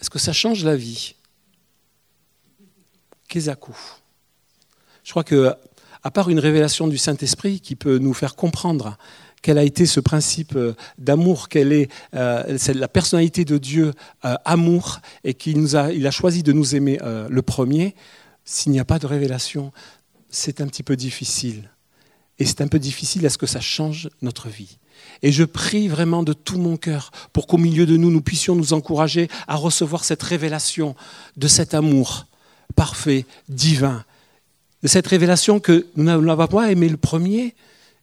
Est-ce 0.00 0.10
que 0.10 0.18
ça 0.18 0.32
change 0.32 0.64
la 0.64 0.76
vie? 0.76 1.14
Kézakou. 3.28 3.76
Je 5.04 5.10
crois 5.10 5.24
que, 5.24 5.54
à 6.02 6.10
part 6.10 6.28
une 6.28 6.38
révélation 6.38 6.88
du 6.88 6.98
Saint-Esprit 6.98 7.60
qui 7.60 7.76
peut 7.76 7.98
nous 7.98 8.12
faire 8.12 8.34
comprendre 8.34 8.98
quel 9.42 9.58
a 9.58 9.64
été 9.64 9.86
ce 9.86 10.00
principe 10.00 10.54
euh, 10.56 10.74
d'amour, 10.98 11.48
quelle 11.48 11.72
est, 11.72 11.90
euh, 12.14 12.56
la 12.74 12.88
personnalité 12.88 13.44
de 13.44 13.58
Dieu, 13.58 13.92
euh, 14.24 14.36
amour, 14.44 15.00
et 15.24 15.34
qu'il 15.34 15.76
a, 15.76 15.92
il 15.92 16.06
a 16.06 16.10
choisi 16.10 16.42
de 16.42 16.52
nous 16.52 16.74
aimer 16.74 16.98
le 17.28 17.42
premier, 17.42 17.94
s'il 18.44 18.72
n'y 18.72 18.80
a 18.80 18.84
pas 18.84 18.98
de 18.98 19.06
révélation, 19.06 19.72
c'est 20.30 20.60
un 20.60 20.66
petit 20.66 20.82
peu 20.82 20.96
difficile. 20.96 21.70
Et 22.38 22.46
c'est 22.46 22.60
un 22.60 22.68
peu 22.68 22.78
difficile 22.78 23.26
à 23.26 23.30
ce 23.30 23.38
que 23.38 23.46
ça 23.46 23.60
change 23.60 24.08
notre 24.22 24.48
vie? 24.48 24.78
Et 25.22 25.32
je 25.32 25.44
prie 25.44 25.88
vraiment 25.88 26.22
de 26.22 26.32
tout 26.32 26.58
mon 26.58 26.76
cœur 26.76 27.10
pour 27.32 27.46
qu'au 27.46 27.58
milieu 27.58 27.86
de 27.86 27.96
nous, 27.96 28.10
nous 28.10 28.22
puissions 28.22 28.54
nous 28.54 28.72
encourager 28.72 29.28
à 29.48 29.56
recevoir 29.56 30.04
cette 30.04 30.22
révélation 30.22 30.94
de 31.36 31.48
cet 31.48 31.74
amour 31.74 32.26
parfait, 32.74 33.26
divin, 33.48 34.04
de 34.82 34.88
cette 34.88 35.06
révélation 35.06 35.60
que 35.60 35.86
nous 35.96 36.04
n'avons 36.04 36.46
pas 36.46 36.70
aimé 36.70 36.88
le 36.88 36.96
premier, 36.96 37.54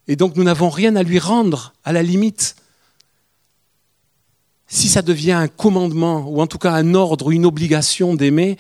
et 0.10 0.16
donc 0.16 0.36
nous 0.36 0.44
n'avons 0.44 0.70
rien 0.70 0.96
à 0.96 1.04
lui 1.04 1.20
rendre, 1.20 1.72
à 1.84 1.94
la 1.94 2.02
limite. 2.02 2.56
Si 4.66 4.90
ça 4.90 5.04
devient 5.04 5.34
un 5.34 5.48
commandement, 5.48 6.28
ou 6.28 6.42
en 6.42 6.48
tout 6.48 6.58
cas 6.58 6.74
un 6.74 6.96
ordre 6.96 7.28
ou 7.28 7.32
une 7.32 7.46
obligation 7.46 8.16
d'aimer, 8.16 8.58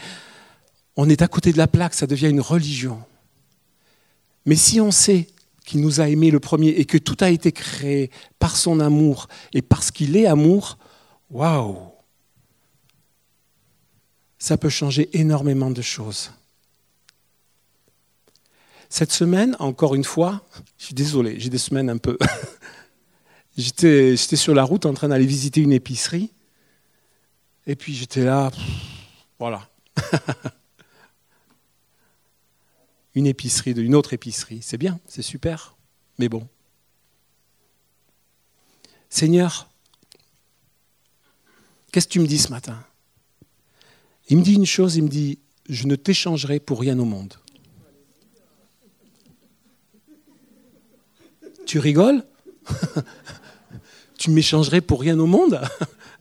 on 0.95 1.09
est 1.09 1.23
à 1.23 1.27
côté 1.27 1.51
de 1.51 1.57
la 1.57 1.65
plaque, 1.65 1.95
ça 1.95 2.05
devient 2.05 2.29
une 2.29 2.39
religion. 2.39 3.01
Mais 4.45 4.55
si 4.55 4.79
on 4.79 4.91
sait 4.91 5.27
qu'il 5.65 5.81
nous 5.81 5.99
a 5.99 6.07
aimés 6.07 6.29
le 6.29 6.39
premier 6.39 6.69
et 6.69 6.85
que 6.85 6.99
tout 6.99 7.17
a 7.19 7.31
été 7.31 7.51
créé 7.51 8.11
par 8.37 8.55
son 8.55 8.79
amour 8.79 9.27
et 9.51 9.63
parce 9.63 9.89
qu'il 9.89 10.15
est 10.17 10.27
amour, 10.27 10.77
waouh 11.31 11.79
Ça 14.37 14.55
peut 14.55 14.69
changer 14.69 15.09
énormément 15.13 15.71
de 15.71 15.81
choses. 15.81 16.29
Cette 18.89 19.11
semaine, 19.11 19.55
encore 19.59 19.93
une 19.93 20.03
fois, 20.03 20.43
je 20.79 20.85
suis 20.85 20.95
désolé, 20.95 21.39
j'ai 21.39 21.49
des 21.49 21.59
semaines 21.59 21.91
un 21.91 21.99
peu. 21.99 22.17
j'étais, 23.57 24.15
sur 24.17 24.55
la 24.55 24.63
route 24.63 24.87
en 24.87 24.93
train 24.95 25.09
d'aller 25.09 25.27
visiter 25.27 25.61
une 25.61 25.71
épicerie. 25.71 26.33
Et 27.67 27.75
puis 27.75 27.93
j'étais 27.93 28.23
là, 28.23 28.49
voilà. 29.37 29.69
une 33.13 33.27
épicerie 33.27 33.75
d'une 33.75 33.93
autre 33.93 34.13
épicerie. 34.13 34.61
C'est 34.63 34.77
bien, 34.77 34.99
c'est 35.07 35.21
super, 35.21 35.75
mais 36.17 36.29
bon. 36.29 36.47
Seigneur, 39.07 39.69
qu'est-ce 41.91 42.07
que 42.07 42.13
tu 42.13 42.19
me 42.19 42.27
dis 42.27 42.39
ce 42.39 42.49
matin? 42.49 42.83
Il 44.29 44.37
me 44.37 44.43
dit 44.43 44.55
une 44.55 44.65
chose, 44.65 44.95
il 44.95 45.03
me 45.03 45.09
dit, 45.09 45.37
je 45.67 45.85
ne 45.85 45.95
t'échangerai 45.95 46.59
pour 46.59 46.79
rien 46.79 46.97
au 46.97 47.05
monde. 47.05 47.35
Tu 51.69 51.77
rigoles 51.77 52.25
Tu 54.17 54.31
m'échangerais 54.31 54.81
pour 54.81 55.01
rien 55.01 55.19
au 55.19 55.27
monde 55.27 55.61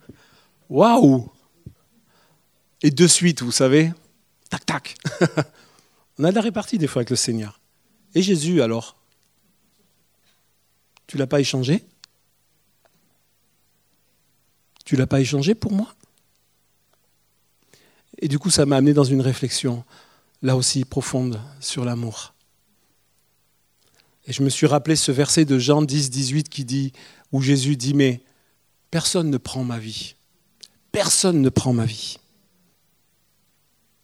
Waouh 0.68 1.32
Et 2.82 2.90
de 2.90 3.06
suite, 3.06 3.40
vous 3.40 3.50
savez, 3.50 3.90
tac, 4.50 4.66
tac. 4.66 4.94
On 6.18 6.24
a 6.24 6.30
de 6.32 6.34
la 6.34 6.42
répartie 6.42 6.76
des 6.76 6.86
fois 6.86 7.00
avec 7.00 7.08
le 7.08 7.16
Seigneur. 7.16 7.60
Et 8.14 8.20
Jésus, 8.20 8.60
alors? 8.60 9.00
Tu 11.06 11.16
l'as 11.16 11.26
pas 11.26 11.40
échangé? 11.40 11.82
Tu 14.84 14.96
l'as 14.96 15.06
pas 15.06 15.22
échangé 15.22 15.54
pour 15.54 15.72
moi? 15.72 15.94
Et 18.18 18.28
du 18.28 18.38
coup, 18.38 18.50
ça 18.50 18.66
m'a 18.66 18.76
amené 18.76 18.92
dans 18.92 19.02
une 19.02 19.22
réflexion, 19.22 19.82
là 20.42 20.56
aussi 20.56 20.84
profonde, 20.84 21.40
sur 21.58 21.86
l'amour. 21.86 22.34
Et 24.28 24.32
je 24.34 24.42
me 24.42 24.50
suis 24.50 24.66
rappelé 24.66 24.94
ce 24.94 25.10
verset 25.10 25.46
de 25.46 25.58
Jean 25.58 25.80
10, 25.80 26.10
18 26.10 26.50
qui 26.50 26.66
dit, 26.66 26.92
où 27.32 27.40
Jésus 27.40 27.76
dit, 27.76 27.94
mais 27.94 28.20
personne 28.90 29.30
ne 29.30 29.38
prend 29.38 29.64
ma 29.64 29.78
vie. 29.78 30.16
Personne 30.92 31.40
ne 31.40 31.48
prend 31.48 31.72
ma 31.72 31.86
vie. 31.86 32.18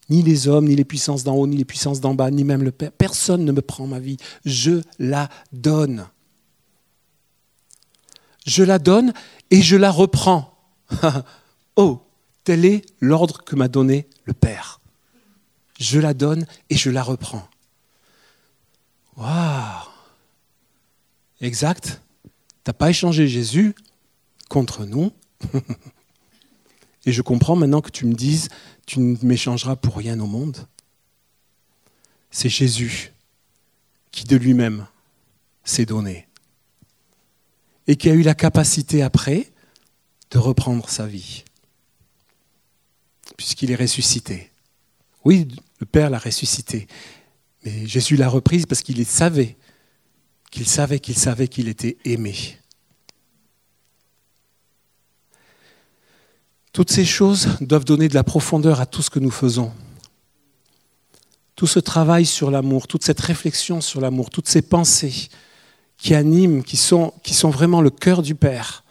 Ni 0.09 0.23
les 0.23 0.49
hommes, 0.49 0.67
ni 0.67 0.77
les 0.77 0.85
puissances 0.85 1.25
d'en 1.25 1.35
haut, 1.35 1.47
ni 1.47 1.59
les 1.59 1.67
puissances 1.67 2.01
d'en 2.01 2.15
bas, 2.15 2.31
ni 2.31 2.43
même 2.43 2.63
le 2.63 2.73
Père. 2.73 2.91
Personne 2.93 3.45
ne 3.45 3.53
me 3.53 3.61
prend 3.61 3.87
ma 3.87 3.99
vie. 3.99 4.17
Je 4.47 4.81
la 4.99 5.29
donne. 5.53 6.07
Je 8.47 8.63
la 8.63 8.79
donne 8.79 9.13
et 9.51 9.61
je 9.61 9.77
la 9.77 9.91
reprends. 9.91 10.59
oh, 11.77 12.01
tel 12.45 12.65
est 12.65 12.87
l'ordre 12.99 13.45
que 13.45 13.57
m'a 13.57 13.69
donné 13.69 14.09
le 14.25 14.33
Père. 14.33 14.81
Je 15.79 16.01
la 16.01 16.15
donne 16.15 16.47
et 16.71 16.77
je 16.77 16.89
la 16.89 17.03
reprends. 17.03 17.47
Waouh 19.19 19.94
Exact. 21.45 22.01
Tu 22.23 22.31
n'as 22.67 22.73
pas 22.73 22.89
échangé 22.89 23.29
Jésus 23.29 23.75
contre 24.49 24.87
nous. 24.87 25.13
Et 27.07 27.13
je 27.13 27.21
comprends 27.21 27.55
maintenant 27.55 27.83
que 27.83 27.91
tu 27.91 28.07
me 28.07 28.15
dises, 28.15 28.49
tu 28.87 28.99
ne 28.99 29.15
m'échangeras 29.23 29.77
pour 29.77 29.97
rien 29.97 30.19
au 30.21 30.27
monde. 30.27 30.67
C'est 32.31 32.49
Jésus 32.49 33.13
qui 34.11 34.25
de 34.25 34.37
lui-même 34.37 34.87
s'est 35.65 35.85
donné 35.85 36.29
et 37.87 37.97
qui 37.97 38.09
a 38.09 38.15
eu 38.15 38.23
la 38.23 38.35
capacité 38.35 39.03
après 39.03 39.53
de 40.31 40.39
reprendre 40.39 40.89
sa 40.89 41.07
vie, 41.07 41.45
puisqu'il 43.37 43.71
est 43.71 43.77
ressuscité. 43.77 44.51
Oui, 45.27 45.49
le 45.79 45.85
Père 45.85 46.09
l'a 46.09 46.19
ressuscité, 46.19 46.87
mais 47.65 47.87
Jésus 47.87 48.17
l'a 48.17 48.31
reprise 48.31 48.65
parce 48.65 48.81
qu'il 48.81 49.05
savait 49.05 49.59
qu'il 50.55 50.69
savait 50.69 51.01
qu'il 51.01 51.17
savait 51.17 51.49
qu'il 51.49 51.67
était 51.67 51.97
aimé. 52.05 52.37
Toutes 56.73 56.93
ces 56.93 57.05
choses 57.05 57.49
doivent 57.61 57.85
donner 57.85 58.07
de 58.07 58.15
la 58.15 58.23
profondeur 58.23 58.81
à 58.81 58.87
tout 58.87 59.03
ce 59.03 59.11
que 59.11 59.19
nous 59.19 59.33
faisons. 59.33 59.73
Tout 61.57 61.67
ce 61.67 61.81
travail 61.81 62.25
sur 62.25 62.53
l'amour, 62.53 62.87
toute 62.87 63.03
cette 63.03 63.19
réflexion 63.19 63.81
sur 63.81 64.01
l'amour, 64.01 64.31
toutes 64.31 64.47
ces 64.47 64.63
pensées 64.63 65.29
qui 65.99 66.15
animent, 66.15 66.63
qui 66.63 66.77
sont, 66.77 67.13
qui 67.25 67.35
sont 67.35 67.51
vraiment 67.51 67.81
le 67.81 67.91
cœur 67.91 68.23
du 68.23 68.37
Père. 68.37 68.85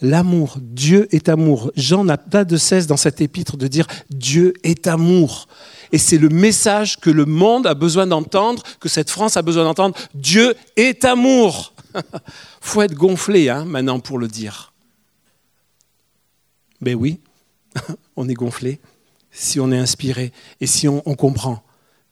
L'amour, 0.00 0.56
Dieu 0.62 1.14
est 1.14 1.28
amour. 1.28 1.72
Jean 1.76 2.04
n'a 2.04 2.16
pas 2.16 2.46
de 2.46 2.56
cesse 2.56 2.86
dans 2.86 2.96
cet 2.96 3.20
épître 3.20 3.58
de 3.58 3.66
dire 3.66 3.86
Dieu 4.08 4.54
est 4.62 4.86
amour. 4.86 5.46
Et 5.92 5.98
c'est 5.98 6.18
le 6.18 6.28
message 6.28 6.98
que 6.98 7.10
le 7.10 7.24
monde 7.24 7.66
a 7.66 7.74
besoin 7.74 8.06
d'entendre, 8.06 8.62
que 8.78 8.88
cette 8.88 9.10
France 9.10 9.36
a 9.36 9.42
besoin 9.42 9.64
d'entendre. 9.64 9.96
Dieu 10.14 10.54
est 10.76 11.04
amour. 11.04 11.74
faut 12.60 12.82
être 12.82 12.94
gonflé 12.94 13.48
hein, 13.48 13.64
maintenant 13.64 14.00
pour 14.00 14.18
le 14.18 14.28
dire. 14.28 14.72
Ben 16.80 16.94
oui, 16.94 17.20
on 18.16 18.28
est 18.28 18.34
gonflé 18.34 18.80
si 19.30 19.60
on 19.60 19.70
est 19.70 19.78
inspiré 19.78 20.32
et 20.60 20.66
si 20.66 20.88
on, 20.88 21.00
comprend 21.00 21.62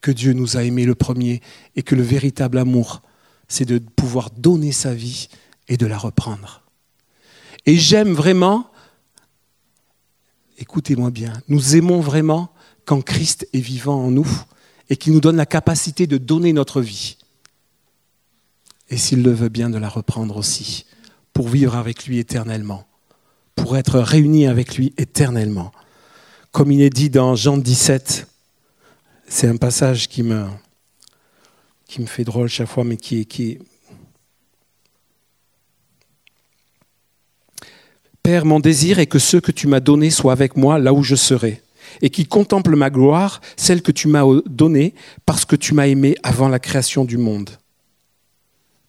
que 0.00 0.10
Dieu 0.10 0.32
nous 0.32 0.56
a 0.56 0.62
aimés 0.62 0.84
le 0.84 0.94
premier 0.94 1.42
et 1.74 1.82
que 1.82 1.94
le 1.94 2.02
véritable 2.02 2.58
amour, 2.58 3.02
c'est 3.48 3.64
de 3.64 3.78
pouvoir 3.78 4.30
donner 4.30 4.72
sa 4.72 4.94
vie 4.94 5.28
et 5.68 5.76
de 5.76 5.86
la 5.86 5.98
reprendre. 5.98 6.62
Et 7.66 7.76
j'aime 7.76 8.12
vraiment, 8.12 8.70
écoutez-moi 10.58 11.10
bien, 11.10 11.32
nous 11.48 11.76
aimons 11.76 12.00
vraiment 12.00 12.52
quand 12.88 13.02
Christ 13.02 13.46
est 13.52 13.60
vivant 13.60 14.02
en 14.02 14.10
nous 14.10 14.26
et 14.88 14.96
qu'il 14.96 15.12
nous 15.12 15.20
donne 15.20 15.36
la 15.36 15.44
capacité 15.44 16.06
de 16.06 16.16
donner 16.16 16.54
notre 16.54 16.80
vie. 16.80 17.18
Et 18.88 18.96
s'il 18.96 19.22
le 19.22 19.30
veut 19.30 19.50
bien, 19.50 19.68
de 19.68 19.76
la 19.76 19.90
reprendre 19.90 20.38
aussi, 20.38 20.86
pour 21.34 21.50
vivre 21.50 21.76
avec 21.76 22.06
lui 22.06 22.18
éternellement, 22.18 22.86
pour 23.54 23.76
être 23.76 24.00
réunis 24.00 24.46
avec 24.46 24.76
lui 24.78 24.94
éternellement. 24.96 25.70
Comme 26.50 26.72
il 26.72 26.80
est 26.80 26.88
dit 26.88 27.10
dans 27.10 27.34
Jean 27.34 27.58
17, 27.58 28.26
c'est 29.28 29.48
un 29.48 29.58
passage 29.58 30.08
qui 30.08 30.22
me, 30.22 30.46
qui 31.86 32.00
me 32.00 32.06
fait 32.06 32.24
drôle 32.24 32.48
chaque 32.48 32.68
fois, 32.68 32.84
mais 32.84 32.96
qui 32.96 33.20
est, 33.20 33.24
qui 33.26 33.50
est... 33.50 33.58
Père, 38.22 38.46
mon 38.46 38.60
désir 38.60 38.98
est 38.98 39.06
que 39.06 39.18
ceux 39.18 39.42
que 39.42 39.52
tu 39.52 39.66
m'as 39.66 39.80
donnés 39.80 40.10
soient 40.10 40.32
avec 40.32 40.56
moi 40.56 40.78
là 40.78 40.94
où 40.94 41.02
je 41.02 41.16
serai, 41.16 41.62
et 42.02 42.10
qu'ils 42.10 42.28
contemplent 42.28 42.76
ma 42.76 42.90
gloire, 42.90 43.40
celle 43.56 43.82
que 43.82 43.92
tu 43.92 44.08
m'as 44.08 44.24
donnée, 44.46 44.94
parce 45.26 45.44
que 45.44 45.56
tu 45.56 45.74
m'as 45.74 45.86
aimé 45.86 46.16
avant 46.22 46.48
la 46.48 46.58
création 46.58 47.04
du 47.04 47.18
monde. 47.18 47.50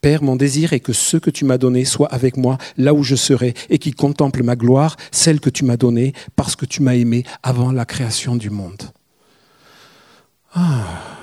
Père, 0.01 0.23
mon 0.23 0.37
désir 0.37 0.71
est 0.71 0.79
que 0.79 0.93
ceux 0.93 1.19
que 1.19 1.29
tu 1.29 1.43
m'as 1.43 1.57
donnés 1.57 1.83
soient 1.83 2.07
avec 2.07 2.37
moi 2.37 2.57
là 2.77 2.93
où 2.93 3.03
je 3.03 3.15
serai, 3.15 3.53
et 3.69 3.79
qu'ils 3.79 3.95
contemplent 3.95 4.43
ma 4.43 4.55
gloire, 4.55 4.95
celle 5.11 5.39
que 5.39 5.49
tu 5.49 5.65
m'as 5.65 5.77
donnée, 5.77 6.13
parce 6.35 6.55
que 6.55 6.65
tu 6.65 6.81
m'as 6.81 6.95
aimé 6.95 7.23
avant 7.43 7.71
la 7.71 7.85
création 7.85 8.35
du 8.35 8.49
monde. 8.49 8.83
Ah. 10.53 11.19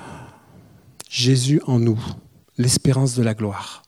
Jésus 1.09 1.63
en 1.67 1.79
nous, 1.79 1.99
l'espérance 2.59 3.15
de 3.15 3.23
la 3.23 3.33
gloire. 3.33 3.83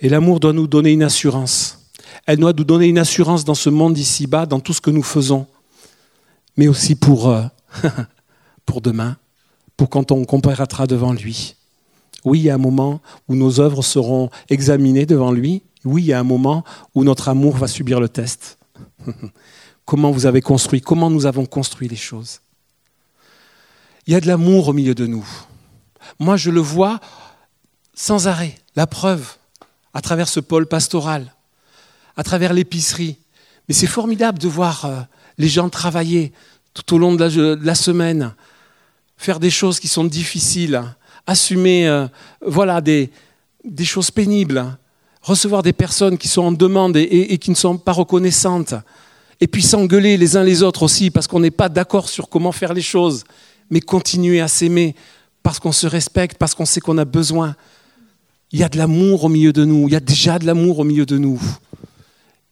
Et 0.00 0.08
l'amour 0.08 0.38
doit 0.38 0.52
nous 0.52 0.66
donner 0.66 0.92
une 0.92 1.02
assurance. 1.02 1.87
Elle 2.26 2.38
doit 2.38 2.52
nous 2.52 2.64
donner 2.64 2.86
une 2.86 2.98
assurance 2.98 3.44
dans 3.44 3.54
ce 3.54 3.70
monde 3.70 3.98
ici-bas, 3.98 4.46
dans 4.46 4.60
tout 4.60 4.72
ce 4.72 4.80
que 4.80 4.90
nous 4.90 5.02
faisons, 5.02 5.46
mais 6.56 6.68
aussi 6.68 6.94
pour, 6.94 7.28
euh, 7.28 7.44
pour 8.66 8.80
demain, 8.80 9.16
pour 9.76 9.88
quand 9.88 10.12
on 10.12 10.24
comparaîtra 10.24 10.86
devant 10.86 11.12
lui. 11.12 11.54
Oui, 12.24 12.40
il 12.40 12.44
y 12.44 12.50
a 12.50 12.54
un 12.54 12.58
moment 12.58 13.00
où 13.28 13.34
nos 13.34 13.60
œuvres 13.60 13.82
seront 13.82 14.28
examinées 14.50 15.06
devant 15.06 15.32
lui. 15.32 15.62
Oui, 15.84 16.02
il 16.02 16.06
y 16.06 16.12
a 16.12 16.18
un 16.18 16.24
moment 16.24 16.64
où 16.94 17.04
notre 17.04 17.28
amour 17.28 17.56
va 17.56 17.68
subir 17.68 18.00
le 18.00 18.08
test. 18.08 18.58
comment 19.88 20.10
vous 20.10 20.26
avez 20.26 20.42
construit, 20.42 20.82
comment 20.82 21.08
nous 21.08 21.24
avons 21.24 21.46
construit 21.46 21.88
les 21.88 21.96
choses. 21.96 22.40
Il 24.06 24.12
y 24.12 24.16
a 24.16 24.20
de 24.20 24.26
l'amour 24.26 24.68
au 24.68 24.72
milieu 24.74 24.94
de 24.94 25.06
nous. 25.06 25.26
Moi, 26.18 26.36
je 26.36 26.50
le 26.50 26.60
vois 26.60 27.00
sans 27.94 28.28
arrêt, 28.28 28.54
la 28.76 28.86
preuve, 28.86 29.36
à 29.94 30.00
travers 30.00 30.28
ce 30.28 30.40
pôle 30.40 30.66
pastoral, 30.66 31.34
à 32.18 32.24
travers 32.24 32.52
l'épicerie. 32.52 33.16
Mais 33.68 33.74
c'est 33.74 33.86
formidable 33.86 34.38
de 34.38 34.48
voir 34.48 34.84
euh, 34.84 35.00
les 35.38 35.48
gens 35.48 35.70
travailler 35.70 36.32
tout 36.74 36.94
au 36.94 36.98
long 36.98 37.14
de 37.14 37.58
la, 37.62 37.74
semaine, 37.74 38.34
faire 39.16 39.40
des 39.40 39.50
choses 39.50 39.80
qui 39.80 39.88
sont 39.88 40.04
difficiles, 40.04 40.82
assumer 41.26 41.88
euh, 41.88 42.06
voilà, 42.44 42.80
des, 42.80 43.10
des, 43.64 43.84
choses 43.84 44.10
pénibles, 44.10 44.76
recevoir 45.22 45.62
des 45.62 45.72
personnes 45.72 46.18
qui 46.18 46.28
sont 46.28 46.42
en 46.42 46.52
demande 46.52 46.96
et 46.96 47.38
qui 47.38 47.50
ne 47.50 47.56
sont 47.56 47.78
pas 47.78 47.92
reconnaissantes, 47.92 48.74
et 49.40 49.46
puis 49.46 49.62
s'engueuler 49.62 50.16
les 50.16 50.36
uns 50.36 50.44
les 50.44 50.62
autres 50.62 50.82
aussi 50.82 51.10
parce 51.10 51.28
qu'on 51.28 51.40
n'est 51.40 51.52
pas 51.52 51.68
d'accord 51.68 52.08
sur 52.08 52.28
comment 52.28 52.52
faire 52.52 52.74
les 52.74 52.82
choses, 52.82 53.24
mais 53.70 53.80
continuer 53.80 54.40
à 54.40 54.48
s'aimer 54.48 54.96
parce 55.44 55.60
qu'on 55.60 55.72
se 55.72 55.86
respecte, 55.86 56.36
parce 56.36 56.54
qu'on 56.54 56.66
sait 56.66 56.80
qu'on 56.80 56.98
a 56.98 57.04
besoin. 57.04 57.54
Il 58.50 58.58
y 58.58 58.64
a 58.64 58.68
de 58.68 58.76
l'amour 58.76 59.24
au 59.24 59.28
milieu 59.28 59.52
de 59.52 59.64
nous, 59.64 59.88
il 59.88 59.92
y 59.92 59.96
a 59.96 60.00
déjà 60.00 60.38
de 60.38 60.46
l'amour 60.46 60.80
au 60.80 60.84
milieu 60.84 61.06
de 61.06 61.18
nous. 61.18 61.40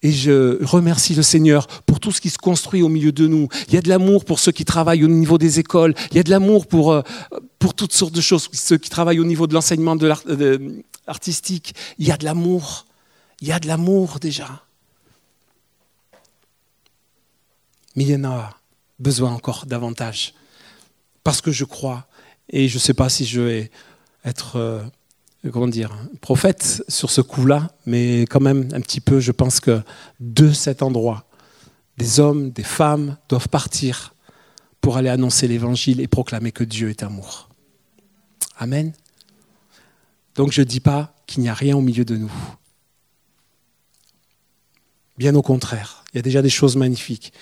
Et 0.06 0.12
je 0.12 0.62
remercie 0.64 1.14
le 1.14 1.22
Seigneur 1.22 1.66
pour 1.84 1.98
tout 1.98 2.12
ce 2.12 2.20
qui 2.20 2.30
se 2.30 2.38
construit 2.38 2.82
au 2.82 2.88
milieu 2.88 3.10
de 3.10 3.26
nous. 3.26 3.48
Il 3.66 3.74
y 3.74 3.76
a 3.76 3.82
de 3.82 3.88
l'amour 3.88 4.24
pour 4.24 4.38
ceux 4.38 4.52
qui 4.52 4.64
travaillent 4.64 5.04
au 5.04 5.08
niveau 5.08 5.36
des 5.36 5.58
écoles. 5.58 5.94
Il 6.12 6.16
y 6.16 6.20
a 6.20 6.22
de 6.22 6.30
l'amour 6.30 6.66
pour, 6.66 6.92
euh, 6.92 7.02
pour 7.58 7.74
toutes 7.74 7.92
sortes 7.92 8.14
de 8.14 8.20
choses. 8.20 8.48
Ceux 8.52 8.78
qui 8.78 8.90
travaillent 8.90 9.18
au 9.18 9.24
niveau 9.24 9.46
de 9.48 9.54
l'enseignement 9.54 9.96
artistique. 11.06 11.74
Il 11.98 12.06
y 12.06 12.12
a 12.12 12.16
de 12.16 12.24
l'amour. 12.24 12.86
Il 13.40 13.48
y 13.48 13.52
a 13.52 13.58
de 13.58 13.66
l'amour 13.66 14.18
déjà. 14.20 14.62
mais 17.96 18.04
il 18.04 18.10
y 18.10 18.14
en 18.14 18.24
a 18.24 18.54
besoin 18.98 19.32
encore 19.32 19.66
davantage. 19.66 20.34
Parce 21.24 21.40
que 21.40 21.50
je 21.50 21.64
crois, 21.64 22.06
et 22.50 22.68
je 22.68 22.76
ne 22.76 22.78
sais 22.78 22.94
pas 22.94 23.08
si 23.08 23.24
je 23.24 23.40
vais 23.40 23.70
être, 24.24 24.56
euh, 24.56 24.82
comment 25.52 25.68
dire, 25.68 25.96
prophète 26.20 26.82
sur 26.88 27.10
ce 27.10 27.20
coup-là, 27.20 27.70
mais 27.86 28.22
quand 28.22 28.40
même 28.40 28.68
un 28.72 28.80
petit 28.80 29.00
peu, 29.00 29.20
je 29.20 29.32
pense 29.32 29.60
que 29.60 29.80
de 30.20 30.52
cet 30.52 30.82
endroit, 30.82 31.26
des 31.98 32.20
hommes, 32.20 32.50
des 32.50 32.62
femmes 32.62 33.16
doivent 33.28 33.48
partir 33.48 34.14
pour 34.80 34.96
aller 34.96 35.08
annoncer 35.08 35.48
l'évangile 35.48 36.00
et 36.00 36.06
proclamer 36.06 36.52
que 36.52 36.64
Dieu 36.64 36.90
est 36.90 37.02
amour. 37.02 37.48
Amen. 38.58 38.92
Donc 40.34 40.52
je 40.52 40.60
ne 40.60 40.66
dis 40.66 40.80
pas 40.80 41.14
qu'il 41.26 41.42
n'y 41.42 41.48
a 41.48 41.54
rien 41.54 41.76
au 41.76 41.80
milieu 41.80 42.04
de 42.04 42.16
nous. 42.16 42.32
Bien 45.18 45.34
au 45.34 45.42
contraire, 45.42 46.04
il 46.12 46.16
y 46.16 46.18
a 46.18 46.22
déjà 46.22 46.42
des 46.42 46.50
choses 46.50 46.76
magnifiques. 46.76 47.32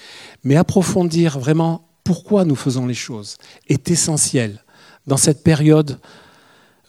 Mais 0.45 0.57
approfondir 0.57 1.39
vraiment 1.39 1.89
pourquoi 2.05 2.45
nous 2.45 2.55
faisons 2.55 2.87
les 2.87 2.95
choses 2.95 3.37
est 3.69 3.91
essentiel 3.91 4.63
dans 5.07 5.17
cette 5.17 5.43
période 5.43 5.99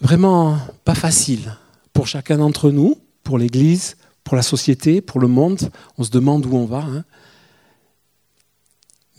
vraiment 0.00 0.58
pas 0.84 0.94
facile 0.94 1.56
pour 1.92 2.06
chacun 2.06 2.38
d'entre 2.38 2.70
nous, 2.70 2.96
pour 3.22 3.38
l'Église, 3.38 3.96
pour 4.24 4.36
la 4.36 4.42
société, 4.42 5.00
pour 5.00 5.20
le 5.20 5.28
monde. 5.28 5.70
On 5.98 6.04
se 6.04 6.10
demande 6.10 6.46
où 6.46 6.56
on 6.56 6.66
va. 6.66 6.80
Hein. 6.80 7.04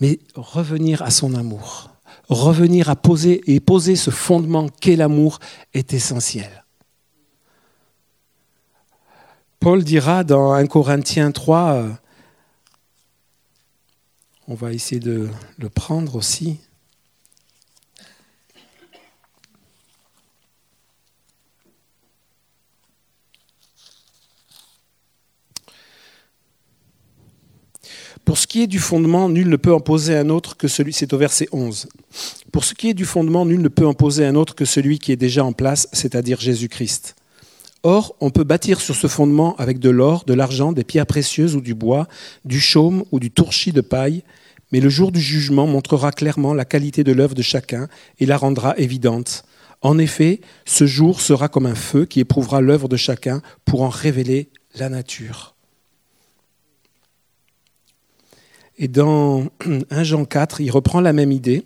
Mais 0.00 0.20
revenir 0.34 1.02
à 1.02 1.10
son 1.10 1.34
amour, 1.34 1.90
revenir 2.28 2.88
à 2.88 2.96
poser 2.96 3.42
et 3.52 3.58
poser 3.58 3.96
ce 3.96 4.10
fondement 4.10 4.68
qu'est 4.68 4.96
l'amour 4.96 5.40
est 5.74 5.92
essentiel. 5.92 6.64
Paul 9.60 9.82
dira 9.82 10.22
dans 10.22 10.52
1 10.52 10.66
Corinthiens 10.66 11.32
3, 11.32 11.72
euh, 11.72 11.90
on 14.46 14.54
va 14.54 14.72
essayer 14.72 15.00
de 15.00 15.28
le 15.58 15.68
prendre 15.68 16.14
aussi. 16.14 16.60
Pour 28.28 28.36
ce 28.36 28.46
qui 28.46 28.60
est 28.60 28.66
du 28.66 28.78
fondement, 28.78 29.30
nul 29.30 29.48
ne 29.48 29.56
peut 29.56 29.72
imposer 29.72 30.14
un 30.14 30.28
autre 30.28 30.58
que 30.58 30.68
celui, 30.68 30.92
c'est 30.92 31.14
au 31.14 31.16
verset 31.16 31.48
11. 31.50 31.88
Pour 32.52 32.62
ce 32.62 32.74
qui 32.74 32.90
est 32.90 32.94
du 32.94 33.06
fondement, 33.06 33.46
nul 33.46 33.62
ne 33.62 33.68
peut 33.68 33.86
imposer 33.86 34.26
un 34.26 34.34
autre 34.34 34.54
que 34.54 34.66
celui 34.66 34.98
qui 34.98 35.12
est 35.12 35.16
déjà 35.16 35.42
en 35.42 35.54
place, 35.54 35.88
c'est-à-dire 35.94 36.38
Jésus-Christ. 36.38 37.16
Or, 37.84 38.14
on 38.20 38.28
peut 38.28 38.44
bâtir 38.44 38.82
sur 38.82 38.96
ce 38.96 39.06
fondement 39.06 39.56
avec 39.56 39.78
de 39.78 39.88
l'or, 39.88 40.24
de 40.26 40.34
l'argent, 40.34 40.72
des 40.72 40.84
pierres 40.84 41.06
précieuses 41.06 41.56
ou 41.56 41.62
du 41.62 41.74
bois, 41.74 42.06
du 42.44 42.60
chaume 42.60 43.02
ou 43.12 43.18
du 43.18 43.30
tourchis 43.30 43.72
de 43.72 43.80
paille, 43.80 44.24
mais 44.72 44.80
le 44.80 44.90
jour 44.90 45.10
du 45.10 45.22
jugement 45.22 45.66
montrera 45.66 46.12
clairement 46.12 46.52
la 46.52 46.66
qualité 46.66 47.04
de 47.04 47.12
l'œuvre 47.12 47.34
de 47.34 47.40
chacun 47.40 47.88
et 48.18 48.26
la 48.26 48.36
rendra 48.36 48.76
évidente. 48.76 49.42
En 49.80 49.96
effet, 49.96 50.42
ce 50.66 50.84
jour 50.84 51.22
sera 51.22 51.48
comme 51.48 51.64
un 51.64 51.74
feu 51.74 52.04
qui 52.04 52.20
éprouvera 52.20 52.60
l'œuvre 52.60 52.88
de 52.88 52.96
chacun 52.98 53.40
pour 53.64 53.80
en 53.80 53.88
révéler 53.88 54.50
la 54.74 54.90
nature. 54.90 55.54
Et 58.78 58.88
dans 58.88 59.46
1 59.90 60.02
Jean 60.04 60.24
4, 60.24 60.60
il 60.60 60.70
reprend 60.70 61.00
la 61.00 61.12
même 61.12 61.32
idée. 61.32 61.64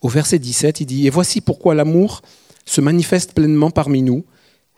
Au 0.00 0.08
verset 0.08 0.38
17, 0.38 0.80
il 0.80 0.86
dit, 0.86 1.06
Et 1.06 1.10
voici 1.10 1.40
pourquoi 1.40 1.74
l'amour 1.74 2.22
se 2.64 2.80
manifeste 2.80 3.34
pleinement 3.34 3.70
parmi 3.70 4.02
nous 4.02 4.24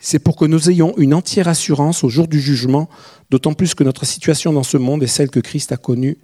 c'est 0.04 0.18
pour 0.18 0.36
que 0.36 0.44
nous 0.44 0.68
ayons 0.68 0.94
une 0.98 1.14
entière 1.14 1.48
assurance 1.48 2.04
au 2.04 2.10
jour 2.10 2.28
du 2.28 2.38
jugement, 2.38 2.90
d'autant 3.30 3.54
plus 3.54 3.74
que 3.74 3.84
notre 3.84 4.04
situation 4.04 4.52
dans 4.52 4.62
ce 4.62 4.76
monde 4.76 5.02
est 5.02 5.06
celle 5.06 5.30
que 5.30 5.40
Christ 5.40 5.72
a 5.72 5.78
connue 5.78 6.18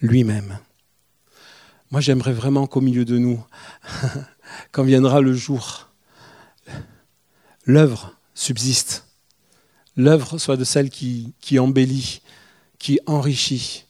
lui-même. 0.00 0.58
Moi, 1.90 2.00
j'aimerais 2.00 2.32
vraiment 2.32 2.66
qu'au 2.66 2.80
milieu 2.80 3.04
de 3.04 3.18
nous, 3.18 3.38
quand 4.72 4.84
viendra 4.84 5.20
le 5.20 5.34
jour, 5.34 5.90
l'œuvre 7.66 8.16
subsiste. 8.32 9.06
L'œuvre 9.96 10.38
soit 10.38 10.56
de 10.56 10.64
celle 10.64 10.88
qui, 10.88 11.34
qui 11.42 11.58
embellit, 11.58 12.22
qui 12.78 13.00
enrichit, 13.04 13.84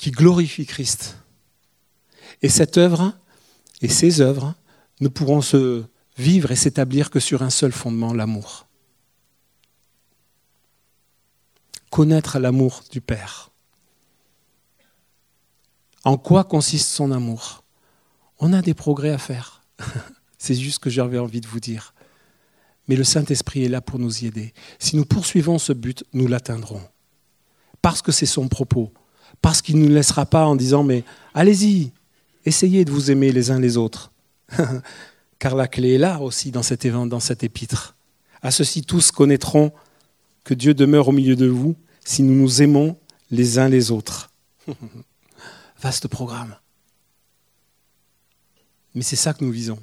qui 0.00 0.12
glorifie 0.12 0.64
Christ. 0.64 1.18
Et 2.40 2.48
cette 2.48 2.78
œuvre 2.78 3.12
et 3.82 3.88
ces 3.88 4.22
œuvres 4.22 4.54
ne 5.00 5.08
pourront 5.08 5.42
se 5.42 5.84
vivre 6.16 6.50
et 6.50 6.56
s'établir 6.56 7.10
que 7.10 7.20
sur 7.20 7.42
un 7.42 7.50
seul 7.50 7.70
fondement, 7.70 8.14
l'amour. 8.14 8.66
Connaître 11.90 12.38
l'amour 12.38 12.82
du 12.90 13.02
Père. 13.02 13.50
En 16.04 16.16
quoi 16.16 16.44
consiste 16.44 16.88
son 16.88 17.12
amour? 17.12 17.62
On 18.38 18.54
a 18.54 18.62
des 18.62 18.72
progrès 18.72 19.10
à 19.10 19.18
faire. 19.18 19.62
C'est 20.38 20.54
juste 20.54 20.76
ce 20.76 20.80
que 20.80 20.88
j'avais 20.88 21.18
envie 21.18 21.42
de 21.42 21.46
vous 21.46 21.60
dire. 21.60 21.92
Mais 22.88 22.96
le 22.96 23.04
Saint-Esprit 23.04 23.64
est 23.64 23.68
là 23.68 23.82
pour 23.82 23.98
nous 23.98 24.24
y 24.24 24.26
aider. 24.26 24.54
Si 24.78 24.96
nous 24.96 25.04
poursuivons 25.04 25.58
ce 25.58 25.74
but, 25.74 26.04
nous 26.14 26.26
l'atteindrons. 26.26 26.88
Parce 27.82 28.00
que 28.00 28.12
c'est 28.12 28.24
son 28.24 28.48
propos. 28.48 28.94
Parce 29.42 29.62
qu'il 29.62 29.78
ne 29.78 29.86
nous 29.86 29.94
laissera 29.94 30.26
pas 30.26 30.46
en 30.46 30.56
disant, 30.56 30.84
mais 30.84 31.04
allez-y, 31.34 31.92
essayez 32.44 32.84
de 32.84 32.90
vous 32.90 33.10
aimer 33.10 33.32
les 33.32 33.50
uns 33.50 33.58
les 33.58 33.76
autres. 33.76 34.12
Car 35.38 35.54
la 35.54 35.68
clé 35.68 35.94
est 35.94 35.98
là 35.98 36.20
aussi 36.20 36.50
dans 36.50 36.62
cet, 36.62 36.86
dans 36.86 37.20
cet 37.20 37.42
épître. 37.44 37.96
À 38.42 38.50
ceci 38.50 38.82
tous 38.82 39.10
connaîtront 39.10 39.72
que 40.44 40.54
Dieu 40.54 40.74
demeure 40.74 41.08
au 41.08 41.12
milieu 41.12 41.36
de 41.36 41.46
vous 41.46 41.76
si 42.04 42.22
nous 42.22 42.34
nous 42.34 42.62
aimons 42.62 42.96
les 43.30 43.58
uns 43.58 43.68
les 43.68 43.90
autres. 43.90 44.30
Vaste 45.80 46.08
programme. 46.08 46.56
Mais 48.94 49.02
c'est 49.02 49.16
ça 49.16 49.32
que 49.32 49.44
nous 49.44 49.52
visons. 49.52 49.78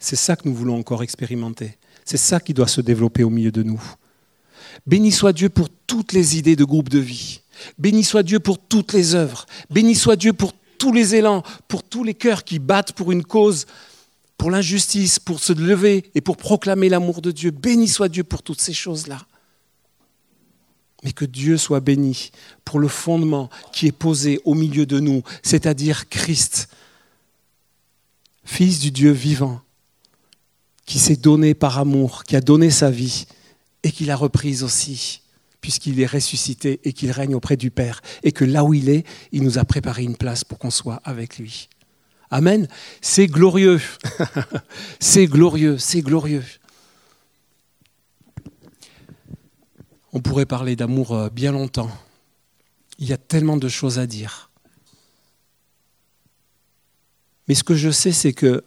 C'est 0.00 0.16
ça 0.16 0.36
que 0.36 0.48
nous 0.48 0.54
voulons 0.54 0.78
encore 0.78 1.02
expérimenter. 1.02 1.76
C'est 2.04 2.16
ça 2.16 2.40
qui 2.40 2.54
doit 2.54 2.68
se 2.68 2.80
développer 2.80 3.24
au 3.24 3.30
milieu 3.30 3.52
de 3.52 3.62
nous. 3.62 3.82
Béni 4.86 5.12
soit 5.12 5.32
Dieu 5.32 5.48
pour 5.48 5.68
toutes 5.86 6.12
les 6.12 6.38
idées 6.38 6.56
de 6.56 6.64
groupe 6.64 6.88
de 6.88 6.98
vie. 6.98 7.40
Béni 7.78 8.04
soit 8.04 8.22
Dieu 8.22 8.40
pour 8.40 8.58
toutes 8.58 8.92
les 8.92 9.14
œuvres. 9.14 9.46
Béni 9.70 9.94
soit 9.94 10.16
Dieu 10.16 10.32
pour 10.32 10.52
tous 10.78 10.92
les 10.92 11.14
élans, 11.14 11.42
pour 11.68 11.82
tous 11.82 12.04
les 12.04 12.14
cœurs 12.14 12.44
qui 12.44 12.58
battent 12.58 12.92
pour 12.92 13.12
une 13.12 13.24
cause, 13.24 13.66
pour 14.36 14.50
l'injustice, 14.50 15.18
pour 15.18 15.40
se 15.40 15.52
lever 15.52 16.10
et 16.14 16.20
pour 16.20 16.36
proclamer 16.36 16.88
l'amour 16.88 17.22
de 17.22 17.30
Dieu. 17.30 17.50
Béni 17.50 17.88
soit 17.88 18.08
Dieu 18.08 18.24
pour 18.24 18.42
toutes 18.42 18.60
ces 18.60 18.74
choses-là. 18.74 19.26
Mais 21.04 21.12
que 21.12 21.24
Dieu 21.24 21.56
soit 21.56 21.80
béni 21.80 22.30
pour 22.64 22.78
le 22.78 22.88
fondement 22.88 23.50
qui 23.72 23.86
est 23.86 23.92
posé 23.92 24.40
au 24.44 24.54
milieu 24.54 24.86
de 24.86 24.98
nous, 24.98 25.22
c'est-à-dire 25.42 26.08
Christ, 26.08 26.68
Fils 28.44 28.78
du 28.78 28.90
Dieu 28.90 29.10
vivant, 29.10 29.60
qui 30.84 30.98
s'est 31.00 31.16
donné 31.16 31.54
par 31.54 31.78
amour, 31.78 32.24
qui 32.24 32.36
a 32.36 32.40
donné 32.40 32.70
sa 32.70 32.90
vie 32.90 33.26
et 33.82 33.90
qui 33.90 34.04
l'a 34.04 34.16
reprise 34.16 34.62
aussi 34.62 35.20
puisqu'il 35.66 36.00
est 36.00 36.06
ressuscité 36.06 36.78
et 36.84 36.92
qu'il 36.92 37.10
règne 37.10 37.34
auprès 37.34 37.56
du 37.56 37.72
Père, 37.72 38.00
et 38.22 38.30
que 38.30 38.44
là 38.44 38.62
où 38.62 38.72
il 38.72 38.88
est, 38.88 39.04
il 39.32 39.42
nous 39.42 39.58
a 39.58 39.64
préparé 39.64 40.04
une 40.04 40.14
place 40.14 40.44
pour 40.44 40.60
qu'on 40.60 40.70
soit 40.70 41.00
avec 41.02 41.38
lui. 41.38 41.68
Amen. 42.30 42.68
C'est 43.00 43.26
glorieux. 43.26 43.80
c'est 45.00 45.26
glorieux, 45.26 45.76
c'est 45.76 46.02
glorieux. 46.02 46.44
On 50.12 50.20
pourrait 50.20 50.46
parler 50.46 50.76
d'amour 50.76 51.12
euh, 51.12 51.30
bien 51.30 51.50
longtemps. 51.50 51.90
Il 53.00 53.08
y 53.08 53.12
a 53.12 53.18
tellement 53.18 53.56
de 53.56 53.66
choses 53.66 53.98
à 53.98 54.06
dire. 54.06 54.52
Mais 57.48 57.56
ce 57.56 57.64
que 57.64 57.74
je 57.74 57.90
sais, 57.90 58.12
c'est 58.12 58.32
que 58.32 58.62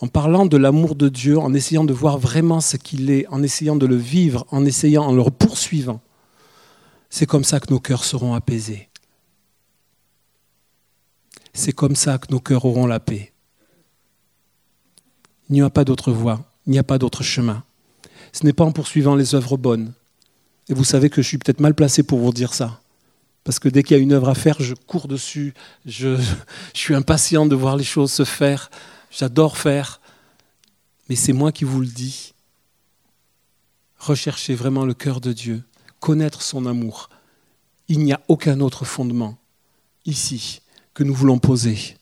en 0.00 0.08
parlant 0.08 0.44
de 0.44 0.58
l'amour 0.58 0.96
de 0.96 1.08
Dieu, 1.08 1.38
en 1.38 1.54
essayant 1.54 1.84
de 1.84 1.94
voir 1.94 2.18
vraiment 2.18 2.60
ce 2.60 2.76
qu'il 2.76 3.10
est, 3.10 3.26
en 3.28 3.42
essayant 3.42 3.76
de 3.76 3.86
le 3.86 3.96
vivre, 3.96 4.44
en 4.50 4.66
essayant, 4.66 5.04
en 5.04 5.12
le 5.14 5.24
poursuivant, 5.24 6.02
c'est 7.10 7.26
comme 7.26 7.44
ça 7.44 7.58
que 7.58 7.70
nos 7.70 7.80
cœurs 7.80 8.04
seront 8.04 8.34
apaisés. 8.34 8.88
C'est 11.52 11.72
comme 11.72 11.96
ça 11.96 12.18
que 12.18 12.32
nos 12.32 12.40
cœurs 12.40 12.64
auront 12.64 12.86
la 12.86 13.00
paix. 13.00 13.32
Il 15.48 15.54
n'y 15.54 15.62
a 15.62 15.70
pas 15.70 15.84
d'autre 15.84 16.12
voie, 16.12 16.48
il 16.66 16.72
n'y 16.72 16.78
a 16.78 16.84
pas 16.84 16.98
d'autre 16.98 17.24
chemin. 17.24 17.64
Ce 18.32 18.46
n'est 18.46 18.52
pas 18.52 18.64
en 18.64 18.70
poursuivant 18.70 19.16
les 19.16 19.34
œuvres 19.34 19.56
bonnes. 19.56 19.92
Et 20.68 20.74
vous 20.74 20.84
savez 20.84 21.10
que 21.10 21.20
je 21.20 21.26
suis 21.26 21.38
peut-être 21.38 21.58
mal 21.58 21.74
placé 21.74 22.04
pour 22.04 22.20
vous 22.20 22.32
dire 22.32 22.54
ça. 22.54 22.80
Parce 23.42 23.58
que 23.58 23.68
dès 23.68 23.82
qu'il 23.82 23.96
y 23.96 24.00
a 24.00 24.02
une 24.02 24.12
œuvre 24.12 24.28
à 24.28 24.36
faire, 24.36 24.56
je 24.60 24.74
cours 24.74 25.08
dessus, 25.08 25.52
je, 25.84 26.16
suis 26.74 26.94
impatient 26.94 27.46
de 27.46 27.56
voir 27.56 27.76
les 27.76 27.84
choses 27.84 28.12
se 28.12 28.24
faire, 28.24 28.70
j'adore 29.10 29.56
faire. 29.56 30.00
Mais 31.08 31.16
c'est 31.16 31.32
moi 31.32 31.50
qui 31.50 31.64
vous 31.64 31.80
le 31.80 31.88
dis. 31.88 32.34
Recherchez 33.98 34.54
vraiment 34.54 34.84
le 34.84 34.94
cœur 34.94 35.20
de 35.20 35.32
Dieu 35.32 35.64
connaître 36.00 36.42
son 36.42 36.66
amour. 36.66 37.10
Il 37.88 38.00
n'y 38.00 38.12
a 38.12 38.20
aucun 38.28 38.60
autre 38.60 38.84
fondement 38.84 39.38
ici 40.04 40.62
que 40.94 41.04
nous 41.04 41.14
voulons 41.14 41.38
poser. 41.38 41.96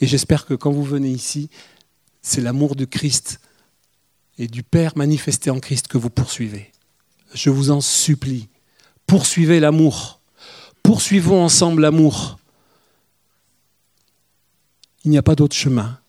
Et 0.00 0.06
j'espère 0.06 0.46
que 0.46 0.54
quand 0.54 0.72
vous 0.72 0.84
venez 0.84 1.10
ici, 1.10 1.50
c'est 2.22 2.40
l'amour 2.40 2.76
de 2.76 2.84
Christ 2.84 3.40
et 4.38 4.46
du 4.46 4.62
Père 4.62 4.96
manifesté 4.96 5.50
en 5.50 5.60
Christ 5.60 5.88
que 5.88 5.98
vous 5.98 6.10
poursuivez. 6.10 6.72
Je 7.34 7.50
vous 7.50 7.70
en 7.70 7.80
supplie, 7.80 8.48
poursuivez 9.06 9.60
l'amour. 9.60 10.20
Poursuivons 10.82 11.42
ensemble 11.42 11.82
l'amour. 11.82 12.38
Il 15.04 15.10
n'y 15.10 15.18
a 15.18 15.22
pas 15.22 15.34
d'autre 15.34 15.54
chemin. 15.54 16.00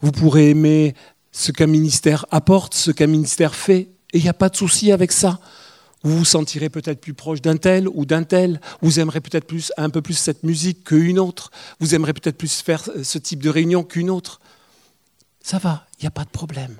Vous 0.00 0.12
pourrez 0.12 0.50
aimer 0.50 0.94
ce 1.32 1.52
qu'un 1.52 1.66
ministère 1.66 2.26
apporte, 2.30 2.74
ce 2.74 2.90
qu'un 2.90 3.06
ministère 3.06 3.54
fait, 3.54 3.90
et 4.12 4.18
il 4.18 4.22
n'y 4.22 4.28
a 4.28 4.34
pas 4.34 4.48
de 4.48 4.56
souci 4.56 4.92
avec 4.92 5.12
ça. 5.12 5.38
Vous 6.02 6.18
vous 6.18 6.24
sentirez 6.24 6.68
peut-être 6.68 7.00
plus 7.00 7.14
proche 7.14 7.42
d'un 7.42 7.56
tel 7.56 7.88
ou 7.88 8.06
d'un 8.06 8.22
tel. 8.22 8.60
Vous 8.82 9.00
aimerez 9.00 9.20
peut-être 9.20 9.46
plus, 9.46 9.72
un 9.76 9.90
peu 9.90 10.00
plus 10.00 10.14
cette 10.14 10.44
musique 10.44 10.84
qu'une 10.84 11.18
autre. 11.18 11.50
Vous 11.80 11.94
aimerez 11.94 12.12
peut-être 12.12 12.38
plus 12.38 12.62
faire 12.62 12.88
ce 13.02 13.18
type 13.18 13.42
de 13.42 13.50
réunion 13.50 13.82
qu'une 13.82 14.10
autre. 14.10 14.40
Ça 15.42 15.58
va, 15.58 15.86
il 15.98 16.04
n'y 16.04 16.08
a 16.08 16.12
pas 16.12 16.24
de 16.24 16.30
problème. 16.30 16.76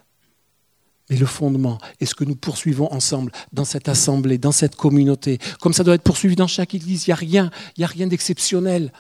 Mais 1.10 1.16
le 1.16 1.26
fondement 1.26 1.78
est 2.00 2.06
ce 2.06 2.14
que 2.14 2.24
nous 2.24 2.36
poursuivons 2.36 2.92
ensemble 2.92 3.32
dans 3.52 3.64
cette 3.64 3.88
assemblée, 3.88 4.38
dans 4.38 4.52
cette 4.52 4.76
communauté. 4.76 5.38
Comme 5.60 5.72
ça 5.72 5.82
doit 5.82 5.94
être 5.94 6.02
poursuivi 6.02 6.36
dans 6.36 6.46
chaque 6.46 6.74
église, 6.74 7.06
il 7.06 7.10
n'y 7.10 7.14
a 7.14 7.16
rien, 7.16 7.50
il 7.76 7.80
n'y 7.80 7.84
a 7.84 7.88
rien 7.88 8.06
d'exceptionnel. 8.06 8.92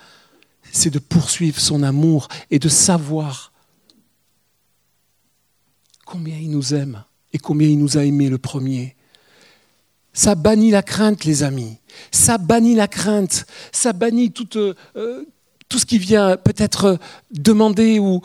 C'est 0.72 0.90
de 0.90 0.98
poursuivre 0.98 1.60
son 1.60 1.82
amour 1.82 2.28
et 2.50 2.58
de 2.58 2.68
savoir 2.68 3.52
combien 6.04 6.36
il 6.36 6.50
nous 6.50 6.74
aime 6.74 7.04
et 7.32 7.38
combien 7.38 7.68
il 7.68 7.78
nous 7.78 7.98
a 7.98 8.04
aimés 8.04 8.28
le 8.28 8.38
premier. 8.38 8.96
Ça 10.12 10.34
bannit 10.34 10.70
la 10.70 10.82
crainte, 10.82 11.24
les 11.24 11.42
amis. 11.42 11.78
Ça 12.10 12.38
bannit 12.38 12.74
la 12.74 12.88
crainte. 12.88 13.46
Ça 13.72 13.92
bannit 13.92 14.32
tout, 14.32 14.58
euh, 14.58 14.74
euh, 14.96 15.24
ce 15.72 15.84
qui 15.84 15.98
vient 15.98 16.36
peut-être 16.36 16.98
demander 17.30 17.98
ou 17.98 18.20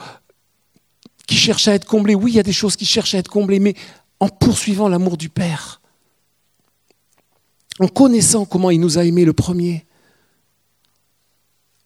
qui 1.28 1.36
cherche 1.36 1.68
à 1.68 1.74
être 1.74 1.86
comblé. 1.86 2.16
Oui, 2.16 2.32
il 2.32 2.36
y 2.36 2.39
a 2.39 2.44
des 2.44 2.54
choses 2.54 2.76
qui 2.76 2.86
cherchent 2.86 3.16
à 3.16 3.20
être 3.20 3.30
comblées, 3.30 3.60
mais 3.60 3.76
en 4.20 4.30
poursuivant 4.30 4.88
l'amour 4.88 5.18
du 5.18 5.30
Père, 5.30 5.82
en 7.80 7.88
connaissant 7.88 8.46
comment 8.46 8.72
il 8.72 8.80
nous 8.80 8.98
a 8.98 9.06
aimés 9.06 9.26
le 9.26 9.34
premier, 9.34 9.86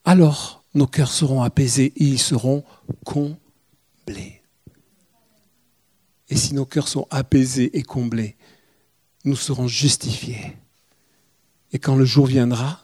alors 0.04 0.62
nos 0.74 0.86
cœurs 0.86 1.12
seront 1.12 1.42
apaisés 1.42 1.92
et 1.96 2.04
ils 2.04 2.18
seront 2.18 2.64
comblés. 3.04 4.37
Et 6.30 6.36
si 6.36 6.54
nos 6.54 6.66
cœurs 6.66 6.88
sont 6.88 7.06
apaisés 7.10 7.76
et 7.76 7.82
comblés, 7.82 8.36
nous 9.24 9.36
serons 9.36 9.68
justifiés. 9.68 10.56
Et 11.72 11.78
quand 11.78 11.96
le 11.96 12.04
jour 12.04 12.26
viendra, 12.26 12.80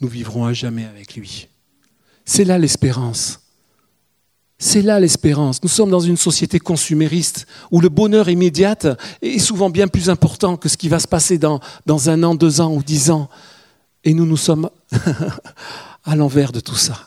nous 0.00 0.08
vivrons 0.08 0.44
à 0.44 0.52
jamais 0.52 0.84
avec 0.84 1.14
lui. 1.14 1.48
C'est 2.24 2.44
là 2.44 2.58
l'espérance. 2.58 3.40
C'est 4.58 4.82
là 4.82 5.00
l'espérance. 5.00 5.62
Nous 5.62 5.68
sommes 5.68 5.90
dans 5.90 6.00
une 6.00 6.16
société 6.16 6.58
consumériste 6.58 7.46
où 7.70 7.80
le 7.80 7.88
bonheur 7.88 8.28
immédiat 8.28 8.76
est 9.20 9.38
souvent 9.38 9.70
bien 9.70 9.88
plus 9.88 10.08
important 10.08 10.56
que 10.56 10.68
ce 10.68 10.76
qui 10.76 10.88
va 10.88 10.98
se 10.98 11.08
passer 11.08 11.38
dans, 11.38 11.60
dans 11.86 12.08
un 12.08 12.22
an, 12.22 12.34
deux 12.34 12.60
ans 12.60 12.72
ou 12.72 12.82
dix 12.82 13.10
ans. 13.10 13.28
Et 14.04 14.14
nous, 14.14 14.26
nous 14.26 14.36
sommes 14.36 14.70
à 16.04 16.16
l'envers 16.16 16.52
de 16.52 16.60
tout 16.60 16.76
ça. 16.76 17.06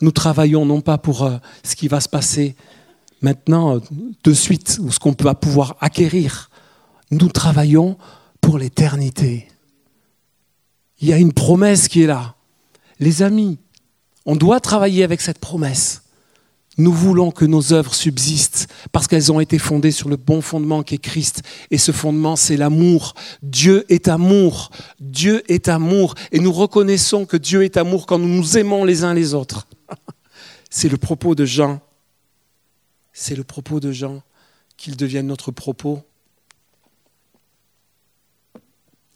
Nous 0.00 0.12
travaillons 0.12 0.64
non 0.64 0.80
pas 0.80 0.98
pour 0.98 1.24
euh, 1.24 1.36
ce 1.62 1.76
qui 1.76 1.88
va 1.88 2.00
se 2.00 2.08
passer 2.08 2.56
maintenant, 3.22 3.80
de 4.24 4.32
suite, 4.32 4.78
ou 4.80 4.90
ce 4.90 4.98
qu'on 4.98 5.14
peut 5.14 5.32
pouvoir 5.34 5.76
acquérir. 5.80 6.50
Nous 7.10 7.28
travaillons 7.28 7.96
pour 8.40 8.58
l'éternité. 8.58 9.48
Il 11.00 11.08
y 11.08 11.12
a 11.12 11.18
une 11.18 11.32
promesse 11.32 11.88
qui 11.88 12.02
est 12.02 12.06
là. 12.06 12.34
Les 13.00 13.22
amis, 13.22 13.58
on 14.26 14.36
doit 14.36 14.60
travailler 14.60 15.04
avec 15.04 15.20
cette 15.20 15.38
promesse. 15.38 16.02
Nous 16.76 16.92
voulons 16.92 17.32
que 17.32 17.44
nos 17.44 17.72
œuvres 17.72 17.92
subsistent 17.92 18.68
parce 18.92 19.08
qu'elles 19.08 19.32
ont 19.32 19.40
été 19.40 19.58
fondées 19.58 19.90
sur 19.90 20.08
le 20.08 20.16
bon 20.16 20.40
fondement 20.40 20.84
qui 20.84 20.94
est 20.94 20.98
Christ. 20.98 21.42
Et 21.72 21.78
ce 21.78 21.90
fondement, 21.90 22.36
c'est 22.36 22.56
l'amour. 22.56 23.14
Dieu 23.42 23.84
est 23.88 24.06
amour. 24.06 24.70
Dieu 25.00 25.42
est 25.50 25.68
amour. 25.68 26.14
Et 26.30 26.38
nous 26.38 26.52
reconnaissons 26.52 27.26
que 27.26 27.36
Dieu 27.36 27.64
est 27.64 27.76
amour 27.76 28.06
quand 28.06 28.18
nous 28.18 28.28
nous 28.28 28.58
aimons 28.58 28.84
les 28.84 29.02
uns 29.02 29.12
les 29.12 29.34
autres. 29.34 29.66
C'est 30.70 30.88
le 30.88 30.98
propos 30.98 31.34
de 31.34 31.44
Jean 31.44 31.80
c'est 33.18 33.34
le 33.34 33.42
propos 33.42 33.80
de 33.80 33.90
Jean, 33.90 34.22
qu'il 34.76 34.96
devienne 34.96 35.26
notre 35.26 35.50
propos. 35.50 36.04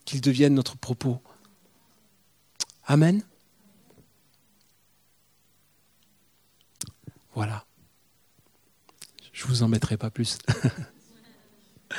Qu'il 0.05 0.21
devienne 0.21 0.55
notre 0.55 0.77
propos. 0.77 1.23
Amen. 2.85 3.23
Voilà. 7.35 7.65
Je 9.33 9.47
vous 9.47 9.63
embêterai 9.63 9.97
pas 9.97 10.11
plus. 10.11 10.37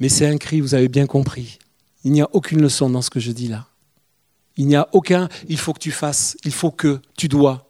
Mais 0.00 0.08
c'est 0.08 0.26
un 0.26 0.38
cri, 0.38 0.62
vous 0.62 0.74
avez 0.74 0.88
bien 0.88 1.06
compris. 1.06 1.58
Il 2.02 2.12
n'y 2.12 2.22
a 2.22 2.28
aucune 2.32 2.62
leçon 2.62 2.88
dans 2.88 3.02
ce 3.02 3.10
que 3.10 3.20
je 3.20 3.30
dis 3.30 3.48
là. 3.48 3.68
Il 4.56 4.66
n'y 4.68 4.76
a 4.76 4.88
aucun 4.92 5.28
il 5.48 5.58
faut 5.58 5.74
que 5.74 5.80
tu 5.80 5.92
fasses, 5.92 6.38
il 6.44 6.52
faut 6.52 6.70
que 6.70 7.02
tu 7.18 7.28
dois. 7.28 7.68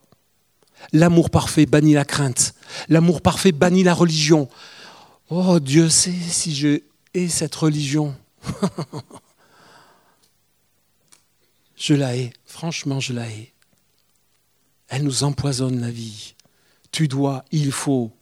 L'amour 0.93 1.31
parfait 1.31 1.67
bannit 1.67 1.95
la 1.95 2.05
crainte. 2.05 2.55
L'amour 2.89 3.23
parfait 3.23 3.53
bannit 3.53 3.85
la 3.85 3.95
religion. 3.95 4.49
Oh 5.31 5.61
Dieu 5.61 5.89
sait 5.89 6.13
si 6.13 6.55
je 6.55 6.81
hais 7.15 7.29
cette 7.29 7.55
religion. 7.55 8.15
je 11.77 11.95
la 11.95 12.17
hais, 12.17 12.33
franchement 12.45 13.01
je 13.01 13.13
la 13.13 13.29
hais. 13.29 13.53
Elle 14.89 15.05
nous 15.05 15.25
empoisonne 15.25 15.81
la 15.81 15.91
vie. 15.91 16.35
Tu 16.91 17.09
dois, 17.09 17.45
il 17.51 17.73
faut. 17.73 18.13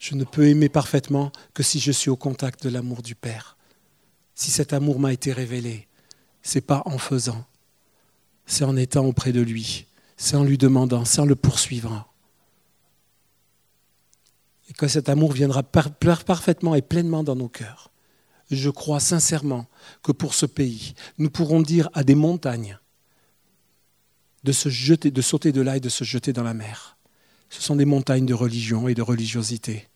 Je 0.00 0.14
ne 0.14 0.22
peux 0.22 0.46
aimer 0.46 0.68
parfaitement 0.68 1.32
que 1.54 1.64
si 1.64 1.80
je 1.80 1.90
suis 1.90 2.10
au 2.10 2.16
contact 2.16 2.62
de 2.62 2.68
l'amour 2.68 3.02
du 3.02 3.16
Père. 3.16 3.56
Si 4.36 4.52
cet 4.52 4.72
amour 4.72 5.00
m'a 5.00 5.12
été 5.12 5.32
révélé, 5.32 5.88
c'est 6.42 6.60
pas 6.60 6.82
en 6.84 6.98
faisant, 6.98 7.44
c'est 8.46 8.64
en 8.64 8.76
étant 8.76 9.04
auprès 9.04 9.32
de 9.32 9.40
lui, 9.40 9.86
c'est 10.16 10.36
en 10.36 10.44
lui 10.44 10.58
demandant, 10.58 11.04
c'est 11.04 11.20
en 11.20 11.26
le 11.26 11.36
poursuivant. 11.36 12.04
Et 14.70 14.72
que 14.72 14.88
cet 14.88 15.08
amour 15.08 15.32
viendra 15.32 15.62
parfaitement 15.62 16.74
et 16.74 16.82
pleinement 16.82 17.22
dans 17.22 17.36
nos 17.36 17.48
cœurs. 17.48 17.90
Je 18.50 18.70
crois 18.70 19.00
sincèrement 19.00 19.66
que 20.02 20.12
pour 20.12 20.34
ce 20.34 20.46
pays, 20.46 20.94
nous 21.18 21.30
pourrons 21.30 21.60
dire 21.60 21.90
à 21.94 22.04
des 22.04 22.14
montagnes 22.14 22.78
de 24.44 24.52
se 24.52 24.68
jeter, 24.68 25.10
de 25.10 25.22
sauter 25.22 25.50
de 25.50 25.60
là 25.60 25.76
et 25.76 25.80
de 25.80 25.88
se 25.88 26.04
jeter 26.04 26.32
dans 26.32 26.44
la 26.44 26.54
mer. 26.54 26.96
Ce 27.50 27.60
sont 27.60 27.76
des 27.76 27.84
montagnes 27.84 28.26
de 28.26 28.34
religion 28.34 28.86
et 28.88 28.94
de 28.94 29.02
religiosité. 29.02 29.88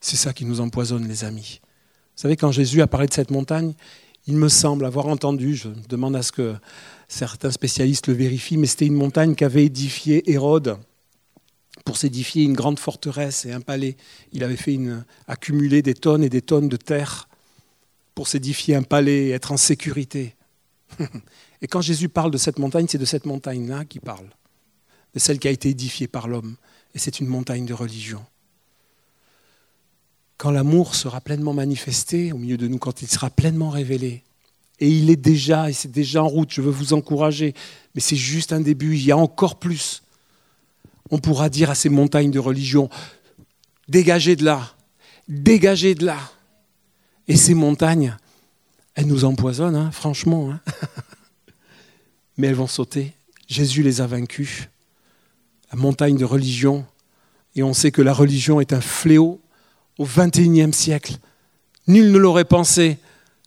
C'est 0.00 0.16
ça 0.16 0.32
qui 0.32 0.44
nous 0.44 0.60
empoisonne, 0.60 1.06
les 1.06 1.24
amis. 1.24 1.60
Vous 2.16 2.22
savez, 2.22 2.36
quand 2.36 2.52
Jésus 2.52 2.82
a 2.82 2.86
parlé 2.86 3.06
de 3.06 3.14
cette 3.14 3.30
montagne, 3.30 3.74
il 4.26 4.36
me 4.36 4.48
semble 4.48 4.84
avoir 4.84 5.06
entendu, 5.06 5.54
je 5.54 5.68
demande 5.88 6.16
à 6.16 6.22
ce 6.22 6.32
que 6.32 6.54
certains 7.14 7.50
spécialistes 7.50 8.08
le 8.08 8.14
vérifient, 8.14 8.56
mais 8.56 8.66
c'était 8.66 8.86
une 8.86 8.94
montagne 8.94 9.34
qu'avait 9.34 9.66
édifiée 9.66 10.30
Hérode 10.30 10.78
pour 11.84 11.96
s'édifier 11.96 12.44
une 12.44 12.54
grande 12.54 12.78
forteresse 12.78 13.44
et 13.44 13.52
un 13.52 13.60
palais. 13.60 13.96
Il 14.32 14.42
avait 14.42 14.56
fait 14.56 14.78
accumuler 15.28 15.80
des 15.82 15.94
tonnes 15.94 16.24
et 16.24 16.28
des 16.28 16.42
tonnes 16.42 16.68
de 16.68 16.76
terre 16.76 17.28
pour 18.14 18.26
s'édifier 18.26 18.74
un 18.74 18.82
palais 18.82 19.26
et 19.26 19.30
être 19.30 19.52
en 19.52 19.56
sécurité. 19.56 20.34
Et 21.62 21.66
quand 21.66 21.80
Jésus 21.80 22.10
parle 22.10 22.30
de 22.30 22.36
cette 22.36 22.58
montagne, 22.58 22.86
c'est 22.88 22.98
de 22.98 23.06
cette 23.06 23.24
montagne-là 23.24 23.86
qu'il 23.86 24.02
parle, 24.02 24.28
de 25.14 25.18
celle 25.18 25.38
qui 25.38 25.48
a 25.48 25.50
été 25.50 25.70
édifiée 25.70 26.08
par 26.08 26.28
l'homme. 26.28 26.56
Et 26.94 26.98
c'est 26.98 27.20
une 27.20 27.26
montagne 27.26 27.64
de 27.64 27.72
religion. 27.72 28.22
Quand 30.36 30.50
l'amour 30.50 30.94
sera 30.94 31.22
pleinement 31.22 31.54
manifesté 31.54 32.32
au 32.32 32.36
milieu 32.36 32.58
de 32.58 32.68
nous, 32.68 32.78
quand 32.78 33.00
il 33.00 33.08
sera 33.08 33.30
pleinement 33.30 33.70
révélé, 33.70 34.23
et 34.80 34.88
il 34.88 35.10
est 35.10 35.16
déjà, 35.16 35.70
et 35.70 35.72
c'est 35.72 35.90
déjà 35.90 36.22
en 36.22 36.28
route, 36.28 36.52
je 36.52 36.60
veux 36.60 36.70
vous 36.70 36.92
encourager, 36.92 37.54
mais 37.94 38.00
c'est 38.00 38.16
juste 38.16 38.52
un 38.52 38.60
début, 38.60 38.94
il 38.96 39.04
y 39.04 39.12
a 39.12 39.16
encore 39.16 39.58
plus. 39.58 40.02
On 41.10 41.18
pourra 41.18 41.48
dire 41.48 41.70
à 41.70 41.74
ces 41.74 41.88
montagnes 41.88 42.30
de 42.30 42.38
religion, 42.38 42.88
dégagez 43.88 44.36
de 44.36 44.44
là, 44.44 44.74
dégagez 45.28 45.94
de 45.94 46.06
là. 46.06 46.18
Et 47.28 47.36
ces 47.36 47.54
montagnes, 47.54 48.16
elles 48.94 49.06
nous 49.06 49.24
empoisonnent, 49.24 49.76
hein, 49.76 49.90
franchement. 49.92 50.50
Hein. 50.50 50.60
mais 52.36 52.48
elles 52.48 52.54
vont 52.54 52.66
sauter. 52.66 53.12
Jésus 53.46 53.82
les 53.82 54.00
a 54.00 54.06
vaincus. 54.06 54.68
La 55.72 55.78
montagne 55.78 56.16
de 56.16 56.24
religion, 56.24 56.84
et 57.56 57.62
on 57.62 57.74
sait 57.74 57.90
que 57.90 58.02
la 58.02 58.12
religion 58.12 58.60
est 58.60 58.72
un 58.72 58.80
fléau 58.80 59.40
au 59.98 60.06
XXIe 60.06 60.72
siècle. 60.72 61.16
Nul 61.86 62.10
ne 62.10 62.18
l'aurait 62.18 62.44
pensé 62.44 62.98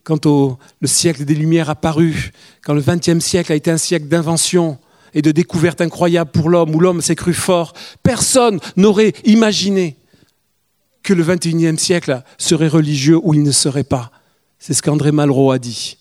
quand 0.07 0.25
le 0.25 0.87
siècle 0.87 1.25
des 1.25 1.35
Lumières 1.35 1.69
a 1.69 1.75
paru, 1.75 2.31
quand 2.63 2.73
le 2.73 2.81
XXe 2.81 3.19
siècle 3.19 3.51
a 3.51 3.55
été 3.55 3.69
un 3.69 3.77
siècle 3.77 4.07
d'invention 4.07 4.79
et 5.13 5.21
de 5.21 5.33
découvertes 5.33 5.81
incroyables 5.81 6.31
pour 6.31 6.49
l'homme, 6.49 6.73
où 6.73 6.79
l'homme 6.79 7.01
s'est 7.01 7.17
cru 7.17 7.33
fort. 7.33 7.73
Personne 8.03 8.61
n'aurait 8.77 9.11
imaginé 9.25 9.97
que 11.03 11.13
le 11.13 11.25
XXIe 11.25 11.77
siècle 11.77 12.23
serait 12.37 12.69
religieux 12.69 13.19
ou 13.21 13.33
il 13.33 13.43
ne 13.43 13.51
serait 13.51 13.83
pas. 13.83 14.11
C'est 14.59 14.73
ce 14.73 14.81
qu'André 14.81 15.11
Malraux 15.11 15.51
a 15.51 15.59
dit. 15.59 15.97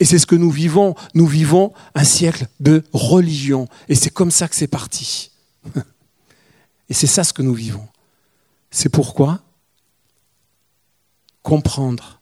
Et 0.00 0.06
c'est 0.06 0.18
ce 0.18 0.26
que 0.26 0.34
nous 0.34 0.50
vivons. 0.50 0.94
Nous 1.12 1.26
vivons 1.26 1.74
un 1.94 2.04
siècle 2.04 2.46
de 2.58 2.82
religion. 2.94 3.68
Et 3.90 3.94
c'est 3.94 4.08
comme 4.08 4.30
ça 4.30 4.48
que 4.48 4.56
c'est 4.56 4.66
parti. 4.66 5.30
Et 6.88 6.94
c'est 6.94 7.06
ça 7.06 7.22
ce 7.22 7.34
que 7.34 7.42
nous 7.42 7.52
vivons. 7.52 7.86
C'est 8.70 8.88
pourquoi 8.88 9.40
comprendre, 11.42 12.21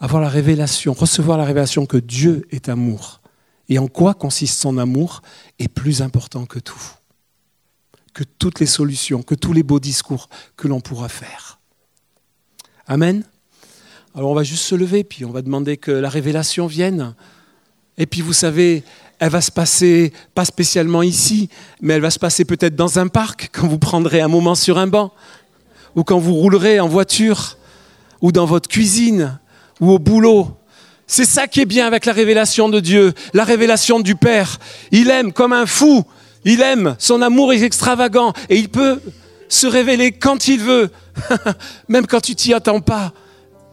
avoir 0.00 0.22
la 0.22 0.28
révélation, 0.28 0.94
recevoir 0.94 1.38
la 1.38 1.44
révélation 1.44 1.86
que 1.86 1.98
Dieu 1.98 2.46
est 2.50 2.68
amour 2.68 3.20
et 3.68 3.78
en 3.78 3.86
quoi 3.86 4.14
consiste 4.14 4.58
son 4.58 4.78
amour 4.78 5.22
est 5.58 5.68
plus 5.68 6.02
important 6.02 6.44
que 6.44 6.58
tout, 6.58 6.82
que 8.12 8.24
toutes 8.24 8.58
les 8.58 8.66
solutions, 8.66 9.22
que 9.22 9.36
tous 9.36 9.52
les 9.52 9.62
beaux 9.62 9.78
discours 9.78 10.28
que 10.56 10.66
l'on 10.66 10.80
pourra 10.80 11.08
faire. 11.08 11.60
Amen. 12.86 13.24
Alors 14.14 14.30
on 14.30 14.34
va 14.34 14.42
juste 14.42 14.64
se 14.64 14.74
lever, 14.74 15.04
puis 15.04 15.24
on 15.24 15.30
va 15.30 15.42
demander 15.42 15.76
que 15.76 15.92
la 15.92 16.08
révélation 16.08 16.66
vienne. 16.66 17.14
Et 17.96 18.06
puis 18.06 18.22
vous 18.22 18.32
savez, 18.32 18.82
elle 19.20 19.30
va 19.30 19.40
se 19.40 19.52
passer, 19.52 20.12
pas 20.34 20.44
spécialement 20.44 21.02
ici, 21.02 21.48
mais 21.80 21.94
elle 21.94 22.02
va 22.02 22.10
se 22.10 22.18
passer 22.18 22.44
peut-être 22.44 22.74
dans 22.74 22.98
un 22.98 23.06
parc, 23.06 23.50
quand 23.52 23.68
vous 23.68 23.78
prendrez 23.78 24.20
un 24.20 24.28
moment 24.28 24.56
sur 24.56 24.78
un 24.78 24.88
banc, 24.88 25.12
ou 25.94 26.02
quand 26.02 26.18
vous 26.18 26.34
roulerez 26.34 26.80
en 26.80 26.88
voiture, 26.88 27.56
ou 28.20 28.32
dans 28.32 28.46
votre 28.46 28.68
cuisine, 28.68 29.38
ou 29.80 29.90
au 29.90 29.98
boulot. 29.98 30.56
C'est 31.06 31.24
ça 31.24 31.48
qui 31.48 31.60
est 31.60 31.66
bien 31.66 31.86
avec 31.86 32.06
la 32.06 32.12
révélation 32.12 32.68
de 32.68 32.78
Dieu, 32.78 33.12
la 33.34 33.44
révélation 33.44 34.00
du 34.00 34.14
Père. 34.14 34.58
Il 34.92 35.10
aime 35.10 35.32
comme 35.32 35.52
un 35.52 35.66
fou, 35.66 36.04
il 36.44 36.60
aime, 36.62 36.94
son 36.98 37.20
amour 37.22 37.52
est 37.52 37.62
extravagant, 37.62 38.32
et 38.48 38.56
il 38.56 38.68
peut 38.68 39.00
se 39.48 39.66
révéler 39.66 40.12
quand 40.12 40.46
il 40.46 40.60
veut, 40.60 40.90
même 41.88 42.06
quand 42.06 42.20
tu 42.20 42.34
t'y 42.36 42.54
attends 42.54 42.80
pas. 42.80 43.12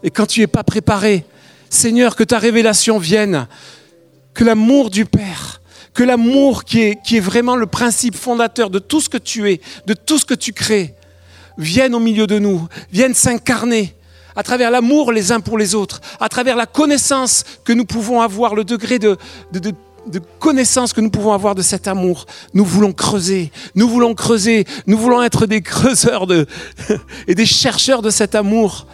Et 0.04 0.10
quand 0.10 0.26
tu 0.26 0.40
n'es 0.40 0.48
pas 0.48 0.64
préparé, 0.64 1.26
Seigneur, 1.70 2.16
que 2.16 2.24
ta 2.24 2.40
révélation 2.40 2.98
vienne, 2.98 3.48
que 4.34 4.44
l'amour 4.44 4.90
du 4.90 5.06
Père, 5.06 5.62
que 5.94 6.04
l'amour 6.04 6.64
qui 6.64 6.82
est, 6.82 7.02
qui 7.04 7.18
est 7.18 7.22
vraiment 7.22 7.56
le 7.56 7.66
principe 7.68 8.16
fondateur 8.16 8.70
de 8.70 8.80
tout 8.80 9.02
ce 9.02 9.10
que 9.10 9.18
tu 9.18 9.52
es, 9.52 9.62
de 9.86 9.94
tout 9.94 10.18
ce 10.18 10.26
que 10.26 10.34
tu 10.34 10.54
crées, 10.54 10.96
vienne 11.58 11.96
au 11.96 12.00
milieu 12.00 12.28
de 12.28 12.40
nous, 12.40 12.68
vienne 12.92 13.14
s'incarner 13.14 13.96
à 14.38 14.44
travers 14.44 14.70
l'amour 14.70 15.12
les 15.12 15.32
uns 15.32 15.40
pour 15.40 15.58
les 15.58 15.74
autres, 15.74 16.00
à 16.20 16.30
travers 16.30 16.56
la 16.56 16.68
connaissance 16.68 17.44
que 17.66 17.74
nous 17.74 17.86
pouvons 17.86 18.22
avoir, 18.22 18.54
le 18.54 18.64
degré 18.64 19.00
de, 19.00 19.18
connaissance 20.40 20.94
que 20.94 21.02
nous 21.02 21.10
pouvons 21.10 21.34
avoir 21.34 21.56
de 21.56 21.64
cet 21.64 21.88
amour. 21.88 22.28
Nous 22.54 22.64
voulons 22.64 22.94
creuser, 22.94 23.52
nous 23.74 23.90
voulons 23.90 24.14
creuser, 24.14 24.66
nous 24.86 24.98
voulons 24.98 25.24
être 25.24 25.48
des 25.48 25.62
creuseurs 25.62 26.28
et 27.28 27.34
des 27.34 27.46
chercheurs 27.48 28.04
de 28.04 28.12
cet 28.12 28.36
amour. 28.36 28.86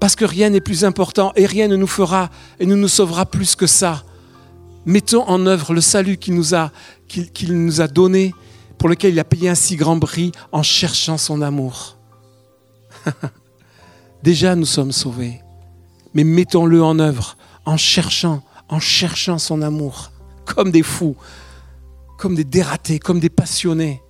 Parce 0.00 0.16
que 0.16 0.24
rien 0.24 0.48
n'est 0.48 0.62
plus 0.62 0.84
important 0.84 1.32
et 1.36 1.44
rien 1.44 1.68
ne 1.68 1.76
nous 1.76 1.86
fera 1.86 2.30
et 2.58 2.64
ne 2.64 2.74
nous 2.74 2.88
sauvera 2.88 3.26
plus 3.26 3.54
que 3.56 3.66
ça. 3.66 4.02
Mettons 4.86 5.28
en 5.28 5.46
œuvre 5.46 5.74
le 5.74 5.82
salut 5.82 6.16
qu'il 6.16 6.34
nous 6.34 6.56
qu'il, 7.06 7.64
nous 7.64 7.80
a 7.82 7.86
donné, 7.86 8.34
pour 8.78 8.88
lequel 8.88 9.12
il 9.12 9.20
a 9.20 9.24
payé 9.24 9.50
un 9.50 9.54
si 9.54 9.76
grand 9.76 9.98
prix 9.98 10.32
en 10.52 10.62
cherchant 10.62 11.18
son 11.18 11.42
amour. 11.42 11.98
Déjà, 14.24 14.56
nous 14.56 14.64
sommes 14.64 14.90
sauvés, 14.90 15.42
mais 16.14 16.24
mettons-le 16.24 16.82
en 16.82 16.98
œuvre 16.98 17.36
en 17.66 17.76
cherchant, 17.76 18.42
en 18.70 18.80
cherchant 18.80 19.36
son 19.36 19.60
amour, 19.60 20.12
comme 20.46 20.70
des 20.70 20.82
fous, 20.82 21.14
comme 22.16 22.34
des 22.34 22.44
dératés, 22.44 22.98
comme 22.98 23.20
des 23.20 23.28
passionnés. 23.28 24.00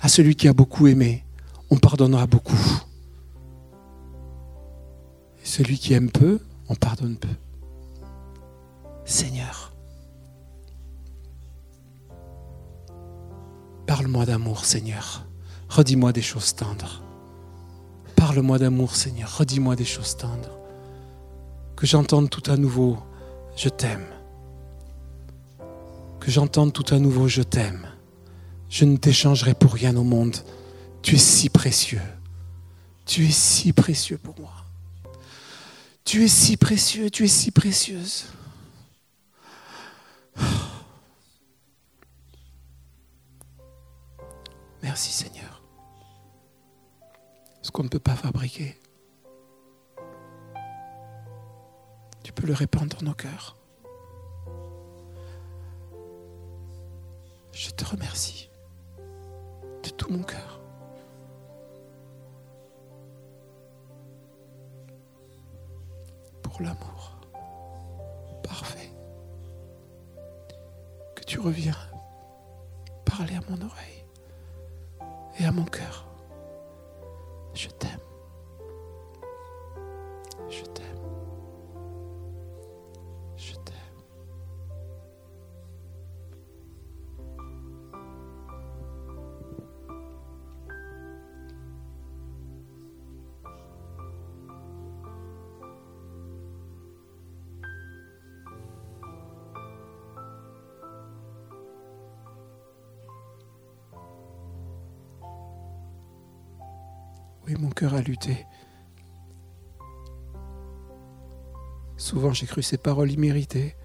À 0.00 0.08
celui 0.08 0.34
qui 0.34 0.48
a 0.48 0.52
beaucoup 0.52 0.88
aimé, 0.88 1.24
on 1.70 1.76
pardonnera 1.76 2.26
beaucoup. 2.26 2.58
Celui 5.44 5.78
qui 5.78 5.92
aime 5.94 6.10
peu, 6.10 6.40
on 6.68 6.74
pardonne 6.74 7.18
peu. 7.18 7.28
Seigneur, 9.04 9.72
parle-moi 13.86 14.26
d'amour, 14.26 14.64
Seigneur. 14.64 15.24
Redis-moi 15.68 16.12
des 16.12 16.20
choses 16.20 16.56
tendres. 16.56 17.00
Parle-moi 18.22 18.56
d'amour, 18.56 18.94
Seigneur. 18.94 19.36
Redis-moi 19.36 19.74
des 19.74 19.84
choses 19.84 20.16
tendres. 20.16 20.56
Que 21.74 21.88
j'entende 21.88 22.30
tout 22.30 22.48
à 22.48 22.56
nouveau, 22.56 22.96
je 23.56 23.68
t'aime. 23.68 24.06
Que 26.20 26.30
j'entende 26.30 26.72
tout 26.72 26.94
à 26.94 27.00
nouveau, 27.00 27.26
je 27.26 27.42
t'aime. 27.42 27.84
Je 28.68 28.84
ne 28.84 28.96
t'échangerai 28.96 29.54
pour 29.54 29.72
rien 29.72 29.96
au 29.96 30.04
monde. 30.04 30.36
Tu 31.02 31.16
es 31.16 31.18
si 31.18 31.48
précieux. 31.48 32.00
Tu 33.06 33.26
es 33.26 33.32
si 33.32 33.72
précieux 33.72 34.18
pour 34.18 34.38
moi. 34.38 34.54
Tu 36.04 36.22
es 36.22 36.28
si 36.28 36.56
précieux, 36.56 37.10
tu 37.10 37.24
es 37.24 37.28
si 37.28 37.50
précieuse. 37.50 38.26
Merci 44.80 45.10
Seigneur. 45.10 45.61
Ce 47.62 47.70
qu'on 47.70 47.84
ne 47.84 47.88
peut 47.88 47.98
pas 47.98 48.16
fabriquer. 48.16 48.76
peux 52.42 52.48
le 52.48 52.54
répandre 52.54 52.96
dans 52.96 53.06
nos 53.06 53.14
cœurs. 53.14 53.56
Je 57.52 57.70
te 57.70 57.84
remercie 57.84 58.50
de 59.84 59.90
tout 59.90 60.10
mon 60.10 60.22
cœur. 60.22 60.60
Pour 66.42 66.60
l'amour 66.62 67.16
parfait 68.42 68.90
que 71.14 71.22
tu 71.22 71.38
reviens 71.38 71.76
parler 73.04 73.36
à 73.36 73.40
mon 73.50 73.64
oreille 73.64 74.04
et 75.38 75.44
à 75.44 75.52
mon 75.52 75.64
cœur. 75.64 76.11
A 107.86 108.00
lutté. 108.00 108.46
Souvent 111.96 112.32
j'ai 112.32 112.46
cru 112.46 112.62
ces 112.62 112.78
paroles 112.78 113.10
imméritées. 113.10 113.76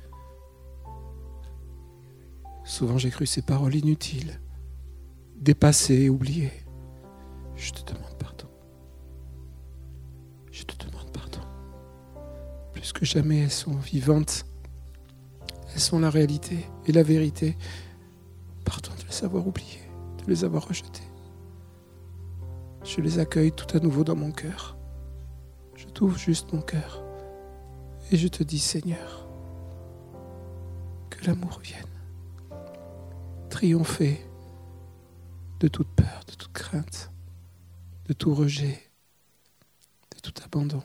Souvent 2.63 2.97
j'ai 2.97 3.09
cru 3.09 3.25
ces 3.25 3.41
paroles 3.41 3.75
inutiles, 3.75 4.39
dépassées, 5.35 6.09
oubliées. 6.09 6.51
Je 7.55 7.71
te 7.71 7.93
demande 7.93 8.17
pardon. 8.19 8.47
Je 10.51 10.63
te 10.63 10.85
demande 10.85 11.11
pardon. 11.11 11.39
Plus 12.73 12.91
que 12.91 13.05
jamais 13.05 13.39
elles 13.39 13.51
sont 13.51 13.75
vivantes. 13.75 14.45
Elles 15.73 15.79
sont 15.79 15.99
la 15.99 16.09
réalité 16.09 16.65
et 16.85 16.91
la 16.91 17.03
vérité. 17.03 17.57
Pardon 18.65 18.91
de 18.99 19.07
les 19.07 19.23
avoir 19.23 19.47
oubliées, 19.47 19.89
de 20.23 20.29
les 20.29 20.43
avoir 20.43 20.67
rejetées. 20.67 21.06
Je 22.97 23.01
les 23.03 23.19
accueille 23.19 23.51
tout 23.51 23.77
à 23.77 23.79
nouveau 23.79 24.03
dans 24.03 24.15
mon 24.15 24.31
cœur. 24.31 24.75
Je 25.75 25.85
t'ouvre 25.85 26.17
juste 26.17 26.51
mon 26.51 26.61
cœur. 26.61 27.03
Et 28.11 28.17
je 28.17 28.27
te 28.27 28.41
dis, 28.41 28.57
Seigneur, 28.59 29.27
que 31.11 31.23
l'amour 31.25 31.59
vienne 31.59 31.85
triompher 33.49 34.19
de 35.59 35.67
toute 35.67 35.87
peur, 35.95 36.23
de 36.27 36.33
toute 36.35 36.53
crainte, 36.53 37.11
de 38.05 38.13
tout 38.13 38.35
rejet, 38.35 38.91
de 40.15 40.19
tout 40.19 40.33
abandon. 40.43 40.83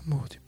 Amour 0.00 0.26
du 0.28 0.40